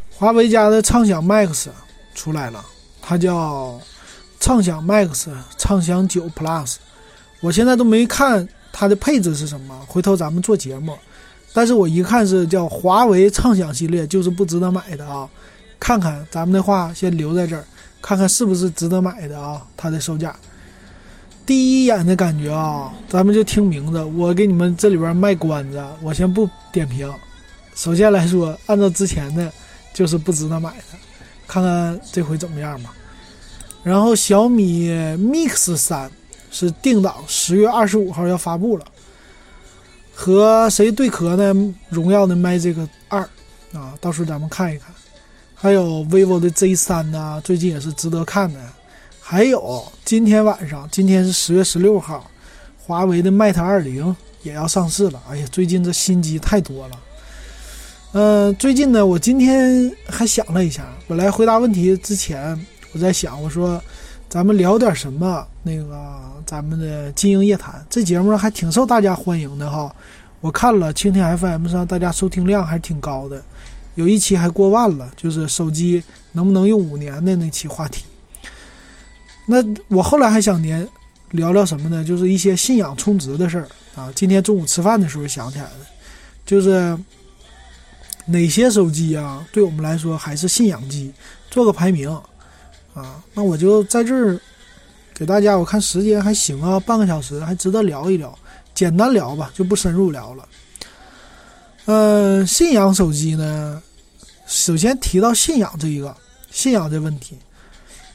[0.10, 1.67] 华为家的畅享 Max
[2.15, 2.65] 出来了，
[3.01, 3.80] 它叫
[4.39, 5.27] 畅享 Max
[5.58, 6.77] 畅享九 Plus。
[7.41, 10.97] 我现在都没看它的配置是什么，回头咱们做节目。
[11.53, 15.27] 但是我一看是叫华为畅享系列，就是不值得买的啊。
[15.79, 17.63] 看看咱们的话先留在这儿，
[18.01, 19.61] 看看是不是值得买的啊？
[19.75, 20.35] 它的售价，
[21.45, 24.03] 第一眼的感觉啊，咱们就听名字。
[24.03, 27.11] 我给你们这里边卖关子，我先不点评。
[27.75, 29.51] 首先来说，按照之前的，
[29.93, 30.97] 就是不值得买的。
[31.47, 32.93] 看看这回怎么样吧。
[33.83, 36.09] 然后小米 Mix 三。
[36.53, 38.83] 是定档十月二十五号要发布了，
[40.23, 41.73] 和谁对壳呢？
[41.89, 42.75] 荣耀的 Magic
[43.07, 43.21] 二
[43.73, 44.93] 啊，到时候咱们看一看。
[45.55, 48.60] 还有 vivo 的 Z 三呢，最近也是值得看的。
[49.19, 52.29] 还有今天晚上，今天是十月十六号，
[52.77, 55.19] 华为的 Mate 二零也要上市了。
[55.27, 56.99] 哎呀，最近这新机太多了。
[58.12, 63.81] 嗯，最近呢，我今天还想了一下，本来回答问题之前，我在想，我说。
[64.29, 65.45] 咱们聊点什么？
[65.62, 69.95] 那个咱们的金鹰夜谈这节目还挺受大家欢迎的哈。
[70.41, 73.41] 我看了蜻蜓 FM 上大家收听量还挺高的，
[73.95, 78.03] 有一期还过万了，就是手机能不能用五年的那期话题。
[79.45, 80.85] 那我后来还想连
[81.29, 82.03] 聊聊什么呢？
[82.03, 84.11] 就是一些信仰充值的事儿啊。
[84.13, 85.85] 今天中午吃饭的时候想起来的，
[86.45, 86.97] 就是
[88.25, 91.13] 哪些手机啊，对我们来说还是信仰机，
[91.49, 92.09] 做个排名。
[92.93, 94.37] 啊，那我就在这儿
[95.13, 98.38] 给大家，我看时间还行啊，半个小时还值得聊一聊，
[98.74, 100.47] 简单聊吧，就不深入聊了。
[101.86, 103.82] 嗯，信仰手机呢，
[104.47, 106.15] 首先提到信仰这一个
[106.50, 107.38] 信仰这问题，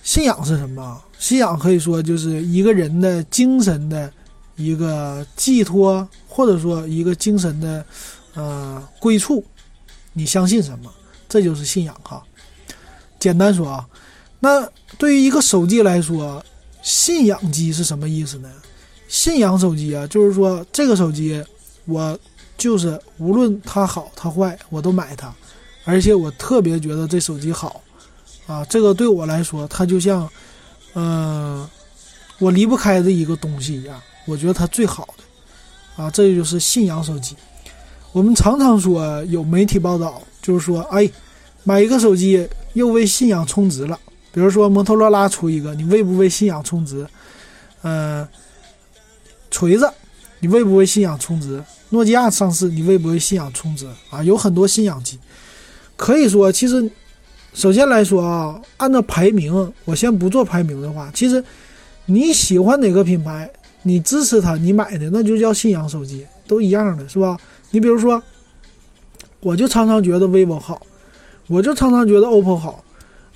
[0.02, 1.02] 信仰是什么？
[1.18, 4.12] 信仰可以说就是一个人的精神的
[4.56, 7.84] 一个寄托，或者说一个精神的
[8.34, 9.44] 呃归处。
[10.12, 10.92] 你相信什么？
[11.28, 12.22] 这就是信仰哈。
[13.18, 13.86] 简单说啊。
[14.38, 16.44] 那对于一个手机来说，
[16.86, 18.48] 信仰机是什么意思呢？
[19.08, 21.44] 信仰手机啊，就是说这个手机，
[21.84, 22.16] 我
[22.56, 25.34] 就是无论它好它坏，我都买它，
[25.84, 27.82] 而且我特别觉得这手机好，
[28.46, 30.30] 啊，这个对我来说，它就像，
[30.94, 31.68] 嗯，
[32.38, 37.34] 我离不开的一个东西一样，我觉得它最好的，啊，这就是信仰手机。
[38.12, 41.10] 我们常常说有媒体报道，就是说，哎，
[41.64, 43.98] 买一个手机又为信仰充值了。
[44.36, 47.06] 比如说摩托罗拉出一个，你为不为信仰充值？
[47.80, 48.28] 嗯，
[49.50, 49.90] 锤子，
[50.40, 51.64] 你为不为信仰充值？
[51.88, 53.88] 诺基亚上市，你为不为信仰充值？
[54.10, 55.18] 啊，有很多信仰机，
[55.96, 56.90] 可以说，其实，
[57.54, 61.42] 首先来说啊，按照排名，我先不做排名的话，其实
[62.04, 63.50] 你喜欢哪个品牌，
[63.84, 67.38] 你支持它，你买的那就叫信仰手机，都一样的，是吧？
[67.70, 68.22] 你比如说，
[69.40, 70.86] 我就常常觉得 vivo 好，
[71.46, 72.82] 我就常常觉得 OPPO 好。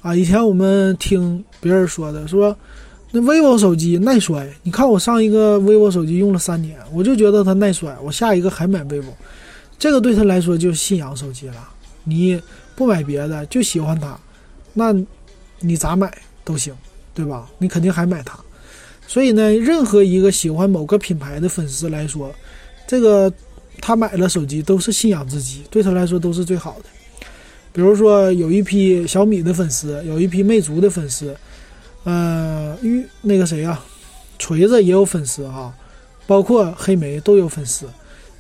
[0.03, 2.57] 啊，以前我们听别人说的，说
[3.11, 4.49] 那 vivo 手机耐摔。
[4.63, 7.95] 你看我上一个 vivo 手机用了三年，我就觉得它耐摔。
[8.03, 9.13] 我下一个还买 vivo，
[9.79, 11.69] 这个对他来说就是信仰手机了。
[12.05, 12.41] 你
[12.75, 14.19] 不买别的，就喜欢它，
[14.73, 14.95] 那
[15.59, 16.11] 你咋买
[16.45, 16.75] 都行，
[17.13, 17.47] 对吧？
[17.59, 18.39] 你肯定还买它。
[19.07, 22.33] 所以呢，任何一个喜欢某个品牌的粉丝来说，
[22.87, 23.31] 这个
[23.83, 26.85] 他买了手机都是信仰之机，对他来说都是最好的。
[27.73, 31.37] 比如说，有一批小米的粉丝，有一批魅族的粉丝，
[32.05, 33.85] 呃，玉那个谁啊，
[34.39, 35.73] 锤子也有粉丝哈，
[36.27, 37.87] 包括黑莓都有粉丝。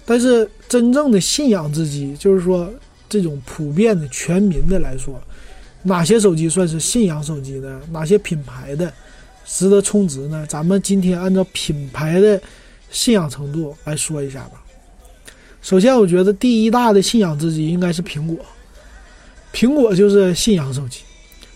[0.04, 2.68] 但是真正的信仰之机，就是说
[3.08, 5.20] 这种普遍的全民的来说，
[5.84, 7.80] 哪些手机算是信仰手机呢？
[7.92, 8.92] 哪些品牌的
[9.46, 10.44] 值得充值呢？
[10.48, 12.40] 咱们今天按照品牌的
[12.90, 14.60] 信仰程度来说一下吧。
[15.62, 18.36] 首先，我觉得第一大的信仰之机应该是苹果。
[19.52, 21.00] 苹果就是信仰手机，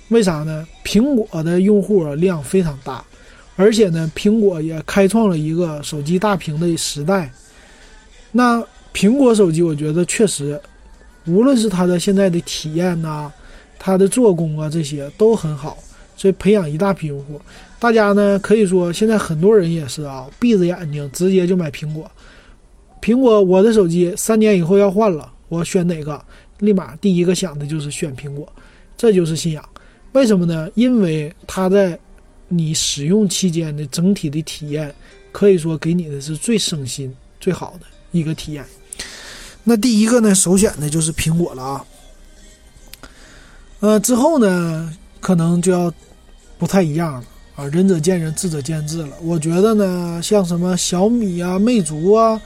[0.09, 0.66] 为啥呢？
[0.85, 3.04] 苹果的用户量非常大，
[3.57, 7.33] 而且呢，苹果也开创了一个手机大屏的时代。
[8.33, 10.61] 那苹果手机，我觉得确实，
[11.26, 13.30] 无论是它的现在的体验呐，
[13.78, 15.78] 它的做工啊，这些都很好，
[16.16, 17.40] 所以培养一大批用户。
[17.78, 22.11] 大家呢，可以说现在很多人也是啊，闭着眼睛直接就买苹果。
[23.00, 26.20] 苹果，我的手机三年以后要换了，我选哪个？
[26.58, 28.50] 立马第一个想的就是选苹果，
[28.96, 29.68] 这就是信仰。
[30.12, 30.70] 为什么呢？
[30.74, 31.98] 因为它在
[32.48, 34.94] 你使用期间的整体的体验，
[35.32, 38.64] 可以说给你的是最省心、最好的一个体验。
[39.64, 41.84] 那第一个呢，首选的就是苹果了啊。
[43.80, 45.92] 呃，之后呢，可能就要
[46.58, 47.24] 不太一样了
[47.56, 49.16] 啊，仁者见仁，智者见智了。
[49.20, 52.40] 我觉得呢，像什么小米啊、魅族啊。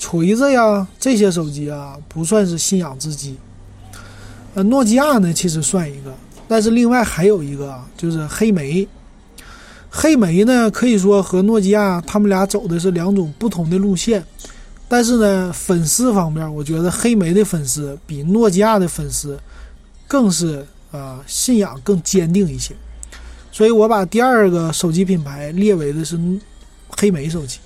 [0.00, 3.36] 锤子呀，这些手机啊不算是信仰之机。
[4.54, 6.12] 呃，诺基亚呢其实算一个，
[6.48, 8.88] 但是另外还有一个就是黑莓。
[9.90, 14.24] 黑莓呢可以说和诺基亚他们俩走的是两种不同的路线，
[14.88, 19.38] 但是呢粉丝方面，我觉得黑莓的粉丝比诺基亚的粉丝
[20.08, 22.74] 更是啊信仰更坚定一些。
[23.52, 26.18] 所以我把第二个手机品牌列为的是
[26.96, 27.58] 黑莓手机。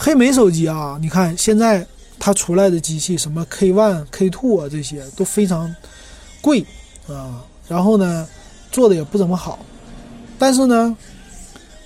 [0.00, 1.84] 黑莓手机啊，你看现在
[2.20, 5.74] 它出来的机器，什么 K One、K Two 啊，这些都非常
[6.40, 6.64] 贵
[7.08, 7.44] 啊。
[7.66, 8.26] 然后呢，
[8.70, 9.58] 做的也不怎么好。
[10.38, 10.96] 但是呢，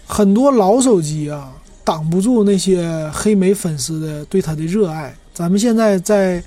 [0.06, 1.52] 很多老手机啊，
[1.82, 5.14] 挡不住那些黑莓粉丝的对它的热爱。
[5.32, 6.44] 咱们现在在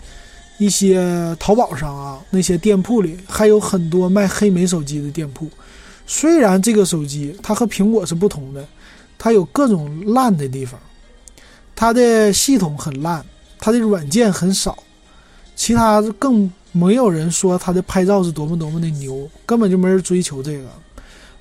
[0.59, 5.49] 一些淘宝上啊，那些店铺里还有很多卖黑莓手机的店铺。
[6.05, 8.63] 虽然这个手机它和苹果是不同的，
[9.17, 10.79] 它有各种烂的地方。
[11.75, 13.25] 它的系统很烂，
[13.59, 14.77] 它的软件很少，
[15.55, 20.67] 其他更没有人说它的拍照是多么多么的牛，根本就没人追求这个。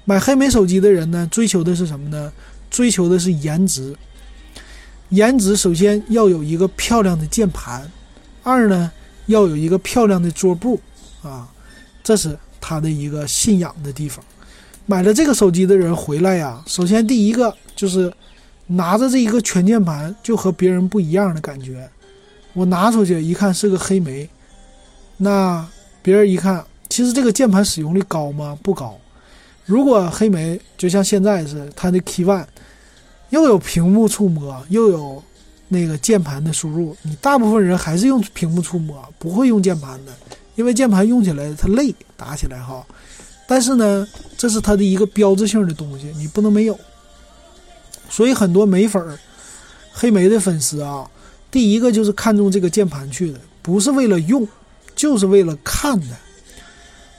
[0.04, 2.32] 买黑莓手机的人呢，追求的是什么呢？
[2.68, 3.96] 追求的是颜值。
[5.10, 7.88] 颜值首先要有一个漂亮的键盘，
[8.42, 8.90] 二呢
[9.26, 10.80] 要有一个漂亮的桌布
[11.22, 11.48] 啊，
[12.02, 14.24] 这是他的一个信仰的地方。
[14.86, 18.12] 买了这个手机的人回来呀，首先第一个就是
[18.66, 21.88] 拿着这一个全键盘就和别人不一样的感觉。
[22.52, 24.28] 我拿出去一看是个黑莓，
[25.16, 25.66] 那
[26.02, 28.58] 别人一看，其实这个键盘使用率高吗？
[28.62, 28.98] 不高。
[29.64, 32.46] 如果黑莓就像现在是它的 Key One。
[33.30, 35.20] 又有屏幕触摸，又有
[35.66, 40.12] 那个键盘的输入，你大部分人还是用屏幕触摸，不会用键盘的，
[40.54, 42.86] 因为键盘用起来它累，打起来哈。
[43.48, 44.06] 但是呢，
[44.36, 46.78] 这是它的一个标志性的东西，你不能没有。
[48.14, 49.18] 所以很多美粉儿、
[49.92, 51.10] 黑莓的粉丝啊，
[51.50, 54.46] 第一个就是看中这个键盘去的，不是为了用，
[54.94, 56.16] 就是为了看的。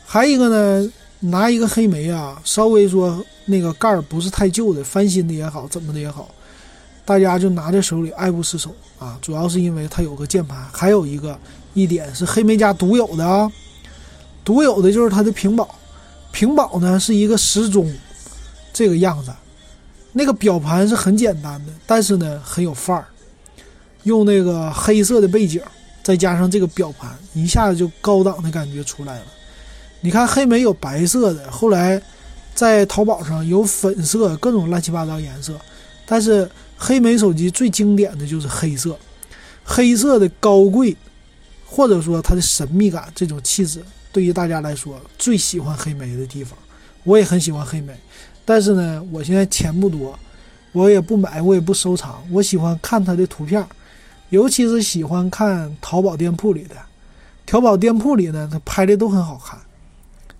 [0.06, 0.90] 还一个呢，
[1.20, 3.22] 拿一个黑莓啊，稍微说。
[3.48, 6.34] 那个盖儿不是太旧的，翻新的也好，怎么的也好，
[7.06, 9.20] 大家就拿在手里爱不释手啊！
[9.22, 11.38] 主要是因为它有个键盘，还有一个
[11.76, 13.48] 一点是黑莓家独有的啊，
[14.44, 15.78] 独有的就是它的屏保，
[16.32, 17.88] 屏保呢是一个时钟
[18.74, 19.32] 这个样子，
[20.18, 23.06] 那个表盘是很简单的，但是呢很有范儿，
[24.04, 25.62] 用那个黑色的背景，
[26.02, 29.26] 再加上这个表盘，一下子就高档的感觉出来了。
[30.00, 32.02] 你看黑莓有白色的，后来。
[32.56, 35.60] 在淘宝上有粉色各种乱七八糟颜色，
[36.06, 38.98] 但是黑莓手机最经典的就是黑色，
[39.66, 40.96] 黑色的高贵，
[41.66, 46.58] 或者说它的神秘感这种气质，对于大家来说最喜欢黑莓的地方。
[47.04, 47.94] 我也很喜欢黑莓，
[48.46, 50.18] 但是呢，我现在钱不多，
[50.72, 52.24] 我也不买，我也不收藏。
[52.32, 53.66] 我喜欢看它的图片，
[54.30, 56.76] 尤其是喜欢看淘宝店铺里的，
[57.46, 59.60] 淘宝店铺里呢，它拍的都很好看。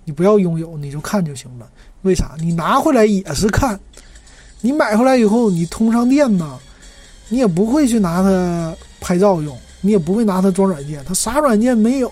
[0.04, 1.68] 你不要拥有，你就看就行了。
[2.04, 2.36] 为啥？
[2.38, 3.80] 你拿回来也是看，
[4.62, 6.60] 你买回来以后，你通上电呢，
[7.28, 12.12] 你也不会去拿它拍照用，你也不会拿它装软件，它啥软件没有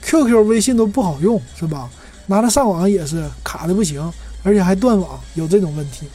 [0.00, 1.90] ，QQ、微信都不好用，是吧？
[2.26, 4.00] 拿它上网也是卡的不行，
[4.42, 6.06] 而且还断网，有这种问题。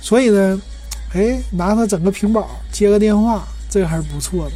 [0.00, 0.60] 所以呢，
[1.12, 4.52] 哎，拿它整个屏保接个电话，这个还是不错的，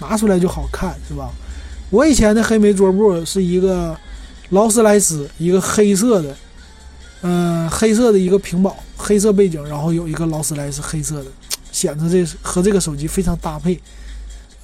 [0.00, 1.30] 拿出来就好看，是吧？
[1.90, 3.96] 我以前的黑莓桌布是一个
[4.50, 6.36] 劳斯莱斯，一个黑色的。
[7.24, 11.30] 嗯，黑色的一个屏保，黑色背景，然后有一个劳斯莱斯黑色的，
[11.70, 13.80] 显得这和这个手机非常搭配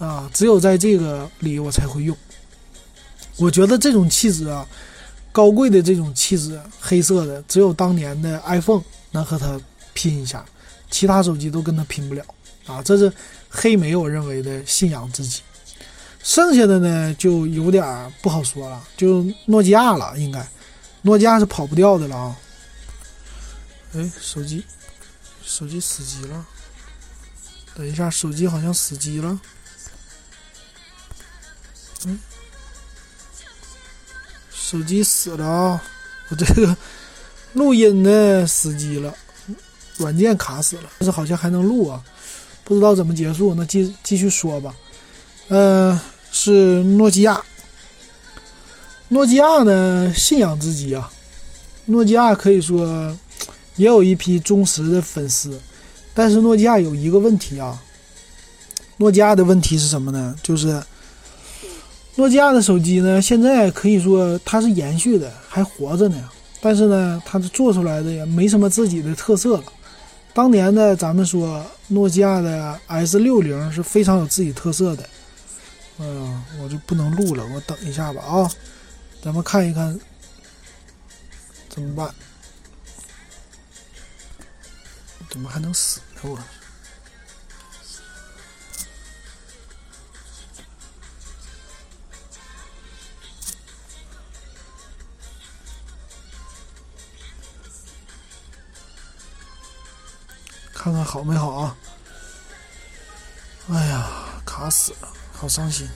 [0.00, 0.28] 啊！
[0.34, 2.16] 只有在这个里我才会用。
[3.36, 4.66] 我觉得这种气质啊，
[5.38, 8.82] 高贵的这种气质，黑色的，只有当年的 iPhone
[9.12, 9.56] 能和它
[9.94, 10.44] 拼一下，
[10.90, 12.24] 其他手机都跟它拼不了
[12.66, 12.82] 啊！
[12.82, 13.12] 这是
[13.48, 15.42] 黑莓我认为的信仰之机。
[16.24, 20.44] 剩下的呢，就有点不好说了，就诺基亚了，应该，
[21.02, 22.36] 诺基亚是跑不掉的了啊！
[23.94, 24.64] 哎，手机，
[25.44, 26.44] 手机死机了。
[27.76, 29.38] 等一下，手机好像死机了。
[32.06, 32.18] 嗯，
[34.70, 35.82] 手机死了啊！
[36.28, 36.76] 我这个
[37.54, 39.14] 录音呢死机了，
[39.96, 42.04] 软件卡死了，但是好像还能录啊，
[42.64, 43.54] 不知道怎么结束。
[43.54, 44.74] 那继继续说吧。
[45.48, 45.98] 呃，
[46.30, 47.42] 是诺基亚。
[49.08, 51.10] 诺基亚呢，信仰之机啊。
[51.86, 53.16] 诺基亚可以说。
[53.76, 55.56] 也有一批忠实的粉丝，
[56.12, 57.80] 但是诺基亚有一个问题啊。
[58.96, 60.34] 诺基亚的问题是什么呢？
[60.42, 60.82] 就是
[62.18, 66.28] 诺基亚的手机呢，现在可以说它是延续的，还活着呢。
[66.60, 69.64] 但是呢，它做出来的也没什么自己的特色了。
[70.34, 75.08] 当年呢咱们说诺基亚的 S 六零是非常有自己特色的。
[76.00, 78.50] 嗯，我就不能录了，我等一下吧啊。
[79.22, 79.96] 咱们看一看
[81.68, 82.12] 怎么办。
[85.30, 86.22] 怎么还能死呢？
[86.24, 86.36] 我
[100.88, 101.76] 看看好没好啊？
[103.70, 104.06] 哎呀，
[104.46, 105.86] 卡死了，好伤心。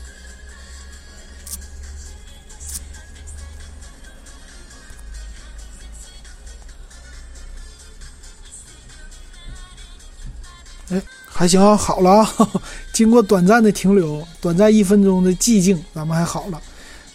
[10.90, 12.30] 哎还行，啊好了啊。
[12.92, 16.60] 经过短暂的停留，短暂一分钟的寂静，咱们还好了。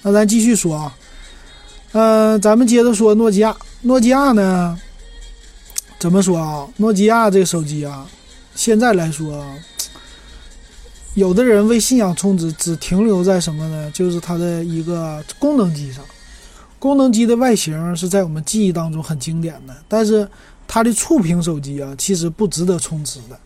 [0.01, 0.97] 那咱继续说啊，
[1.91, 3.55] 嗯，咱们接着说诺基亚。
[3.81, 4.79] 诺基亚呢，
[5.99, 6.67] 怎么说啊？
[6.77, 8.05] 诺基亚这个手机啊，
[8.53, 9.43] 现在来说，
[11.15, 13.89] 有的人为信仰充值，只停留在什么呢？
[13.91, 16.03] 就是它的一个功能机上。
[16.77, 20.29] 功能机的外形是在我们记忆当中很经典的，但是
[20.67, 23.39] 它的触屏手机啊，其实不值得充值的。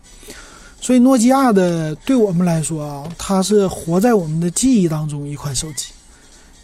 [0.78, 5.86] 所以诺基亚的对我们来说啊，它是活在我们的记忆当中一款手机，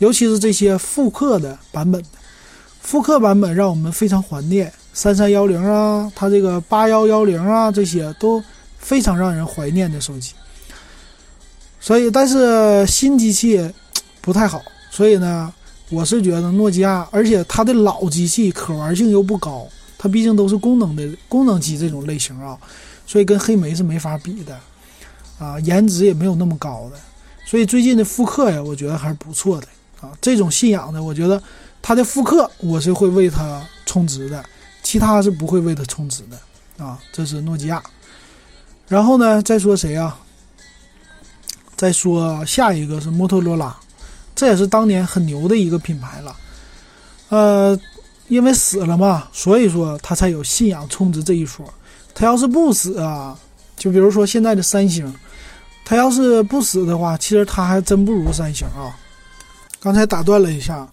[0.00, 2.04] 尤其是这些复刻的版本，
[2.82, 8.42] 复刻版本让我们非常怀念三三幺零啊，它这个八幺幺零啊，这些都
[8.78, 10.32] 非常让人怀念的手机。
[11.78, 13.72] 所以，但是新机器
[14.20, 15.54] 不太好，所以呢，
[15.90, 22.58] 我是觉得诺基亚，而且它的老机器可玩性又不高，它毕竟都是功能的功能机这种类型啊。
[23.06, 24.58] 所以跟黑莓是没法比的，
[25.38, 26.96] 啊，颜值也没有那么高的。
[27.46, 29.68] 所以最近的复刻呀，我觉得还是不错的
[30.00, 30.10] 啊。
[30.20, 31.40] 这种信仰呢，我觉得
[31.80, 34.44] 它的复刻我是会为它充值的，
[34.88, 36.98] 其他是不会为它充值的啊。
[37.12, 37.82] 这是诺基亚。
[38.88, 40.18] 然后呢，再说谁啊？
[41.76, 43.76] 再说下一个是摩托罗拉，
[44.34, 46.34] 这也是当年很牛的一个品牌了。
[47.28, 47.78] 呃，
[48.28, 51.62] 因为死了嘛，所以说它才有信仰充值这一说。
[52.14, 53.38] 它要是不死啊，
[53.76, 55.14] 就比如说现在的三星，
[55.84, 58.96] 它要是不死的话，其实它还真不如三星啊。
[59.80, 60.88] 刚才打断了一下，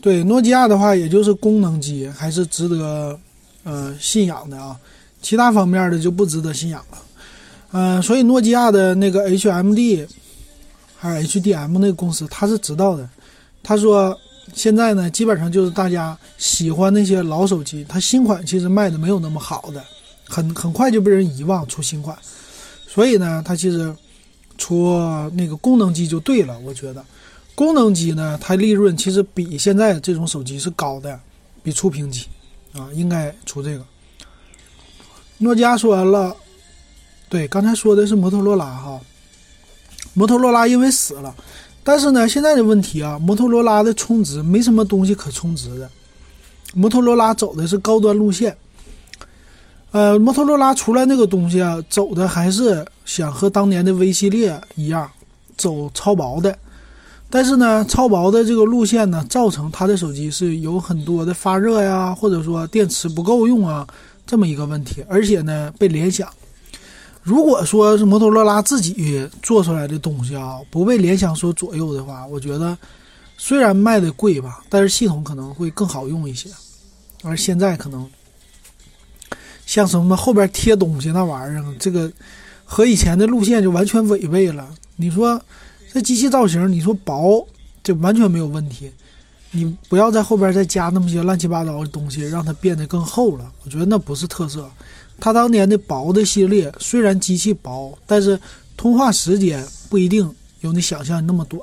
[0.00, 3.18] 对诺基亚的话，也就是功能机还是值得
[3.64, 4.76] 呃信仰的啊，
[5.20, 6.98] 其他方面的就不值得信仰了。
[7.72, 10.06] 嗯，所以诺基亚的那个 HMD
[10.96, 13.08] 还是 HDM 那个公司，他是知道的。
[13.62, 14.18] 他说
[14.52, 19.82] 现在呢，基本上就是大家喜欢那些老手机，它新款其实卖的没有那么好的。
[20.28, 22.16] 很很快就被人遗忘，出新款，
[22.88, 23.94] 所以呢，它其实
[24.56, 24.98] 出
[25.34, 26.58] 那个功能机就对了。
[26.60, 27.04] 我觉得
[27.54, 31.20] 功能机呢，它利润其实比现在这种手机是高的，
[31.62, 32.26] 比触屏机
[32.72, 33.84] 啊，应该出这个。
[35.38, 36.36] 诺基亚说完了，
[37.28, 39.00] 对，刚才说的是摩托罗拉哈，
[40.14, 41.34] 摩托罗拉因为死了，
[41.82, 45.90] 但是呢，现在的问题啊，摩托罗拉的充值没什么东西可充值的，
[46.74, 48.56] 摩托罗拉走的是高端路线。
[49.90, 55.10] 呃，摩托罗拉出来那个东西啊，走的还是想和当年的 V 系列一样，
[55.56, 56.56] 走超薄的。
[57.34, 63.86] 但是呢，超薄的这个路线呢，造成它的手机是有很多的发热呀，或者说电池不够用啊，
[64.26, 65.02] 这么一个问题。
[65.08, 66.28] 而且呢，被联想，
[67.22, 72.76] 如果说是摩托罗拉自己做出来的东西啊，不被联想所左右的话，我觉得
[73.38, 76.50] 虽然卖的贵吧，但是系统可能会更好用一些。
[77.22, 78.06] 而现在可能。
[79.64, 82.10] 像什么后边贴东西那玩意儿，这个
[82.62, 84.68] 和以前的路线就完全违背了。
[84.96, 85.40] 你说
[85.92, 87.46] 这机器造型，你说薄，
[87.82, 88.90] 这完全没有问题。
[89.50, 93.52] 你不要在后边再加那么些乱七八糟的东西，让它变得更厚了。
[93.62, 94.70] 我觉得那不是特色。
[95.20, 98.40] 它当年的薄的系列，虽然机器薄，但是
[98.74, 101.60] 通话时间不一定有你想象那么短。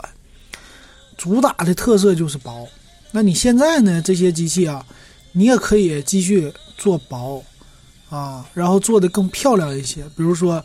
[1.18, 2.68] 主打的特色就是薄。
[3.12, 4.00] 那你现在呢？
[4.00, 4.86] 这些机器啊，
[5.32, 7.44] 你也可以继续做薄。
[8.12, 10.64] 啊，然后做的更漂亮一些，比如说，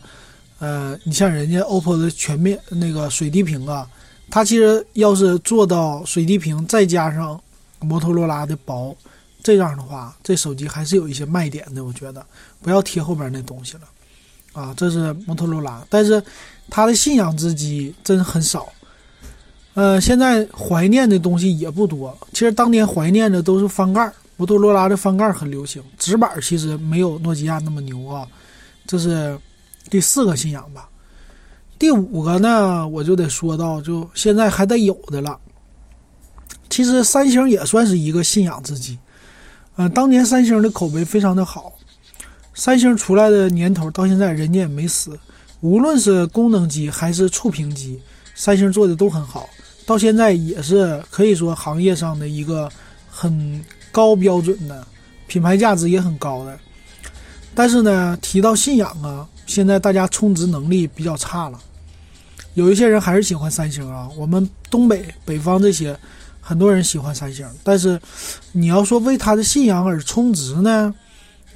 [0.59, 3.89] 呃，你像人家 OPPO 的全面那个水滴屏啊，
[4.31, 7.39] 它其实要是做到水滴屏，再加上
[7.81, 8.97] 摩托罗拉的薄，
[9.43, 11.85] 这样的话，这手机还是有一些卖点的。
[11.85, 12.25] 我觉得
[12.63, 13.83] 不要贴后边那东西了，
[14.53, 16.23] 啊，这是摩托罗拉，但是
[16.71, 18.69] 它的信仰之机真很少，
[19.75, 22.17] 呃，现在怀念的东西也不多。
[22.33, 24.13] 其实当年怀念的都是翻盖。
[24.37, 28.27] 摩托罗拉的翻盖很流行，直板其实没有诺基亚那么牛啊。
[28.85, 29.39] 这是
[29.95, 30.89] 第四个信仰吧。
[31.79, 35.39] 第五个呢，我就得说到，就现在还得有的了。
[36.69, 38.99] 其实三星也算是一个信仰之机。
[39.77, 41.73] 嗯，当年三星的口碑非常的好，
[42.55, 45.17] 三星出来的年头到现在人家也没死。
[45.61, 48.03] 无论是功能机还是触屏机，
[48.35, 49.49] 三星做的都很好，
[49.87, 52.69] 到现在也是可以说行业上的一个
[53.09, 53.65] 很。
[53.93, 54.85] 高标准的
[55.29, 56.59] 品牌价值也很高的，
[57.55, 61.61] 但是呢，提到信仰啊，现在大家充值能力比较差了。
[62.55, 65.99] 有一些人还是喜欢三星啊，我们东北北方这些
[66.41, 68.01] 很多人喜欢三星，但是
[68.53, 70.95] 你要说为他的信仰而充值呢，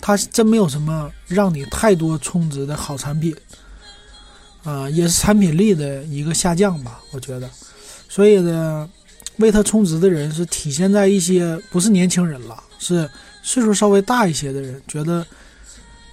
[0.00, 3.34] 他真没有什么让你太多充值的好产品
[4.64, 7.48] 啊，也是产品力的一个下降吧，我觉得。
[8.08, 8.88] 所以呢。
[9.38, 13.08] 为他充值的人是体现在一些不是年轻人了，是
[13.40, 15.24] 岁数稍微大一些的人，觉得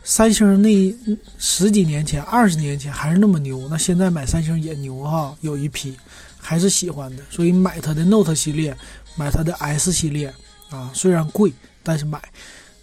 [0.06, 0.96] 三星那
[1.38, 5.94] 十几年前、二十年前还是那么牛，那现在买三星也牛哈，有一批
[6.38, 8.74] 还是喜欢的，所以买它的 Note 系列，
[9.18, 10.34] 买它的 S 系列
[10.70, 11.52] 啊，虽然贵，
[11.84, 12.22] 但是买。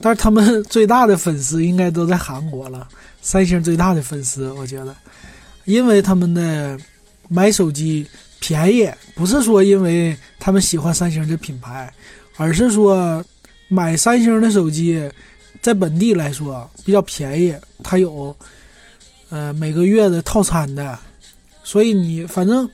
[0.01, 2.89] 但是他们最大的粉丝应该都在韩国了，
[3.20, 4.95] 三星最大的粉丝，我觉得，
[5.64, 6.79] 因为他们的
[7.29, 8.07] 买手机。
[8.45, 11.89] 便宜不是说因为他们喜欢三星这品牌，
[12.37, 13.25] 而是说
[13.68, 15.09] 买三星的手机，
[15.63, 18.37] 在本地来说比较便宜，它有
[19.31, 20.99] 呃每个月的套餐的，
[21.65, 22.69] 所以你反正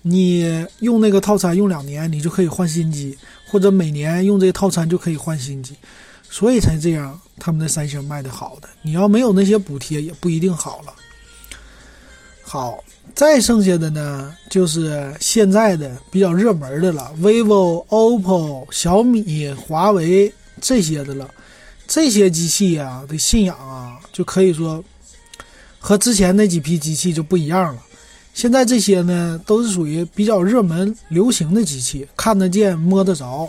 [0.00, 5.74] 你用那个套餐用两年，你就可以换新机，或者每年用这个套餐就可以换新机，
[6.30, 8.68] 所以才这样，他们的三星卖的好的。
[8.80, 10.94] 你要没有那些补贴，也不一定好了。
[12.42, 12.82] 好。
[13.14, 21.30] 再剩下的呢，就是现在的比较热门的了，vivo、OPPO、小米、华为这些的了。
[21.86, 24.82] 这些机器啊的信仰啊，就可以说
[25.78, 27.82] 和之前那几批机器就不一样了。
[28.32, 33.48] 现在这些呢，都是属于比较热门、流行的机器，看得见、摸得着，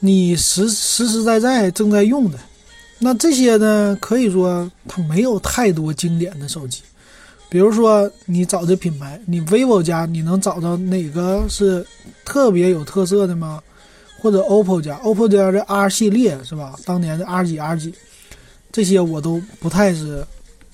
[0.00, 2.38] 你实实实在在正在用的。
[2.98, 6.82] 那这些呢，可以说它没有太多经典的手机。
[7.48, 11.86] 比如说，你找这品牌，你 vivo 家你能找到哪个是
[12.24, 13.62] 特别有特色的吗？
[14.20, 16.74] 或者 OPPO 家，OPPO 家的 R 系列是吧？
[16.84, 17.94] 当年的 R 几 R 几，
[18.72, 20.26] 这些我都不太是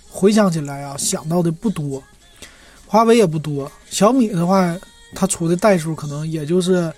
[0.09, 2.03] 回想起来啊，想到的不多。
[2.87, 4.77] 华为也不多，小米的话，
[5.15, 6.93] 它出的代数可能也就是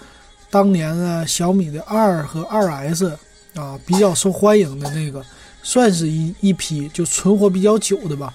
[0.51, 3.11] 当年的小米的二和二 S
[3.55, 5.25] 啊，比较受欢迎的那个，
[5.63, 8.35] 算是一一批就存活比较久的吧。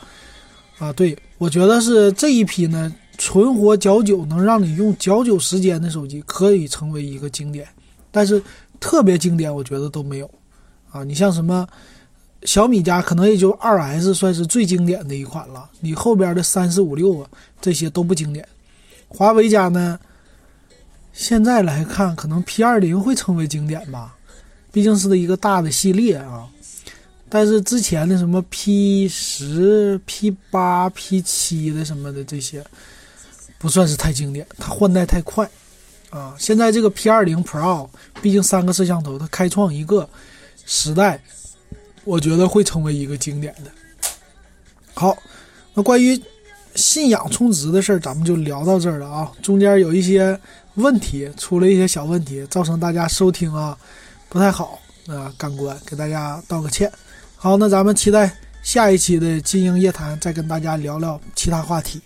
[0.80, 1.18] 啊，对。
[1.38, 7.68] 我觉得是这一批呢，存活较久，能让你用较久时间的手机，可以成为一个经典。
[8.12, 8.42] 但是
[8.80, 10.30] 特别经典，我觉得都没有。
[10.92, 11.68] 啊，你像什么
[12.44, 15.70] 小米家，可能也就二 S 算是最经典的一款了。
[15.80, 17.30] 你后边的三四五六啊，
[17.62, 18.48] 这些都不经典。
[19.08, 20.00] 华为家呢，
[21.14, 24.16] 现在来看，可能 P 二零会成为经典吧，
[24.72, 26.48] 毕竟是一个大的系列啊。
[27.30, 32.62] 但是之前的什么 P 十、P 八、P 七的什么的这些，
[33.58, 35.50] 不算是太经典，它换代太快，
[36.12, 37.90] 啊，现在这个 P 二零 Pro，
[38.22, 40.08] 毕竟三个摄像头，它开创一个
[40.66, 41.20] 时代，
[42.04, 43.72] 我觉得会成为一个经典的。
[44.94, 45.18] 好，
[45.74, 46.22] 那关于
[46.76, 50.38] 信仰充值的事儿，咱们就聊到这儿了啊，中间有一些
[50.76, 53.78] 问题，出了一些小问题，造成大家收听啊
[54.28, 56.92] 不太好啊，感官给大家道个歉。
[57.38, 62.02] 好，那咱们期待下一期的《金鹰夜谈》，再跟大家聊聊其他话题。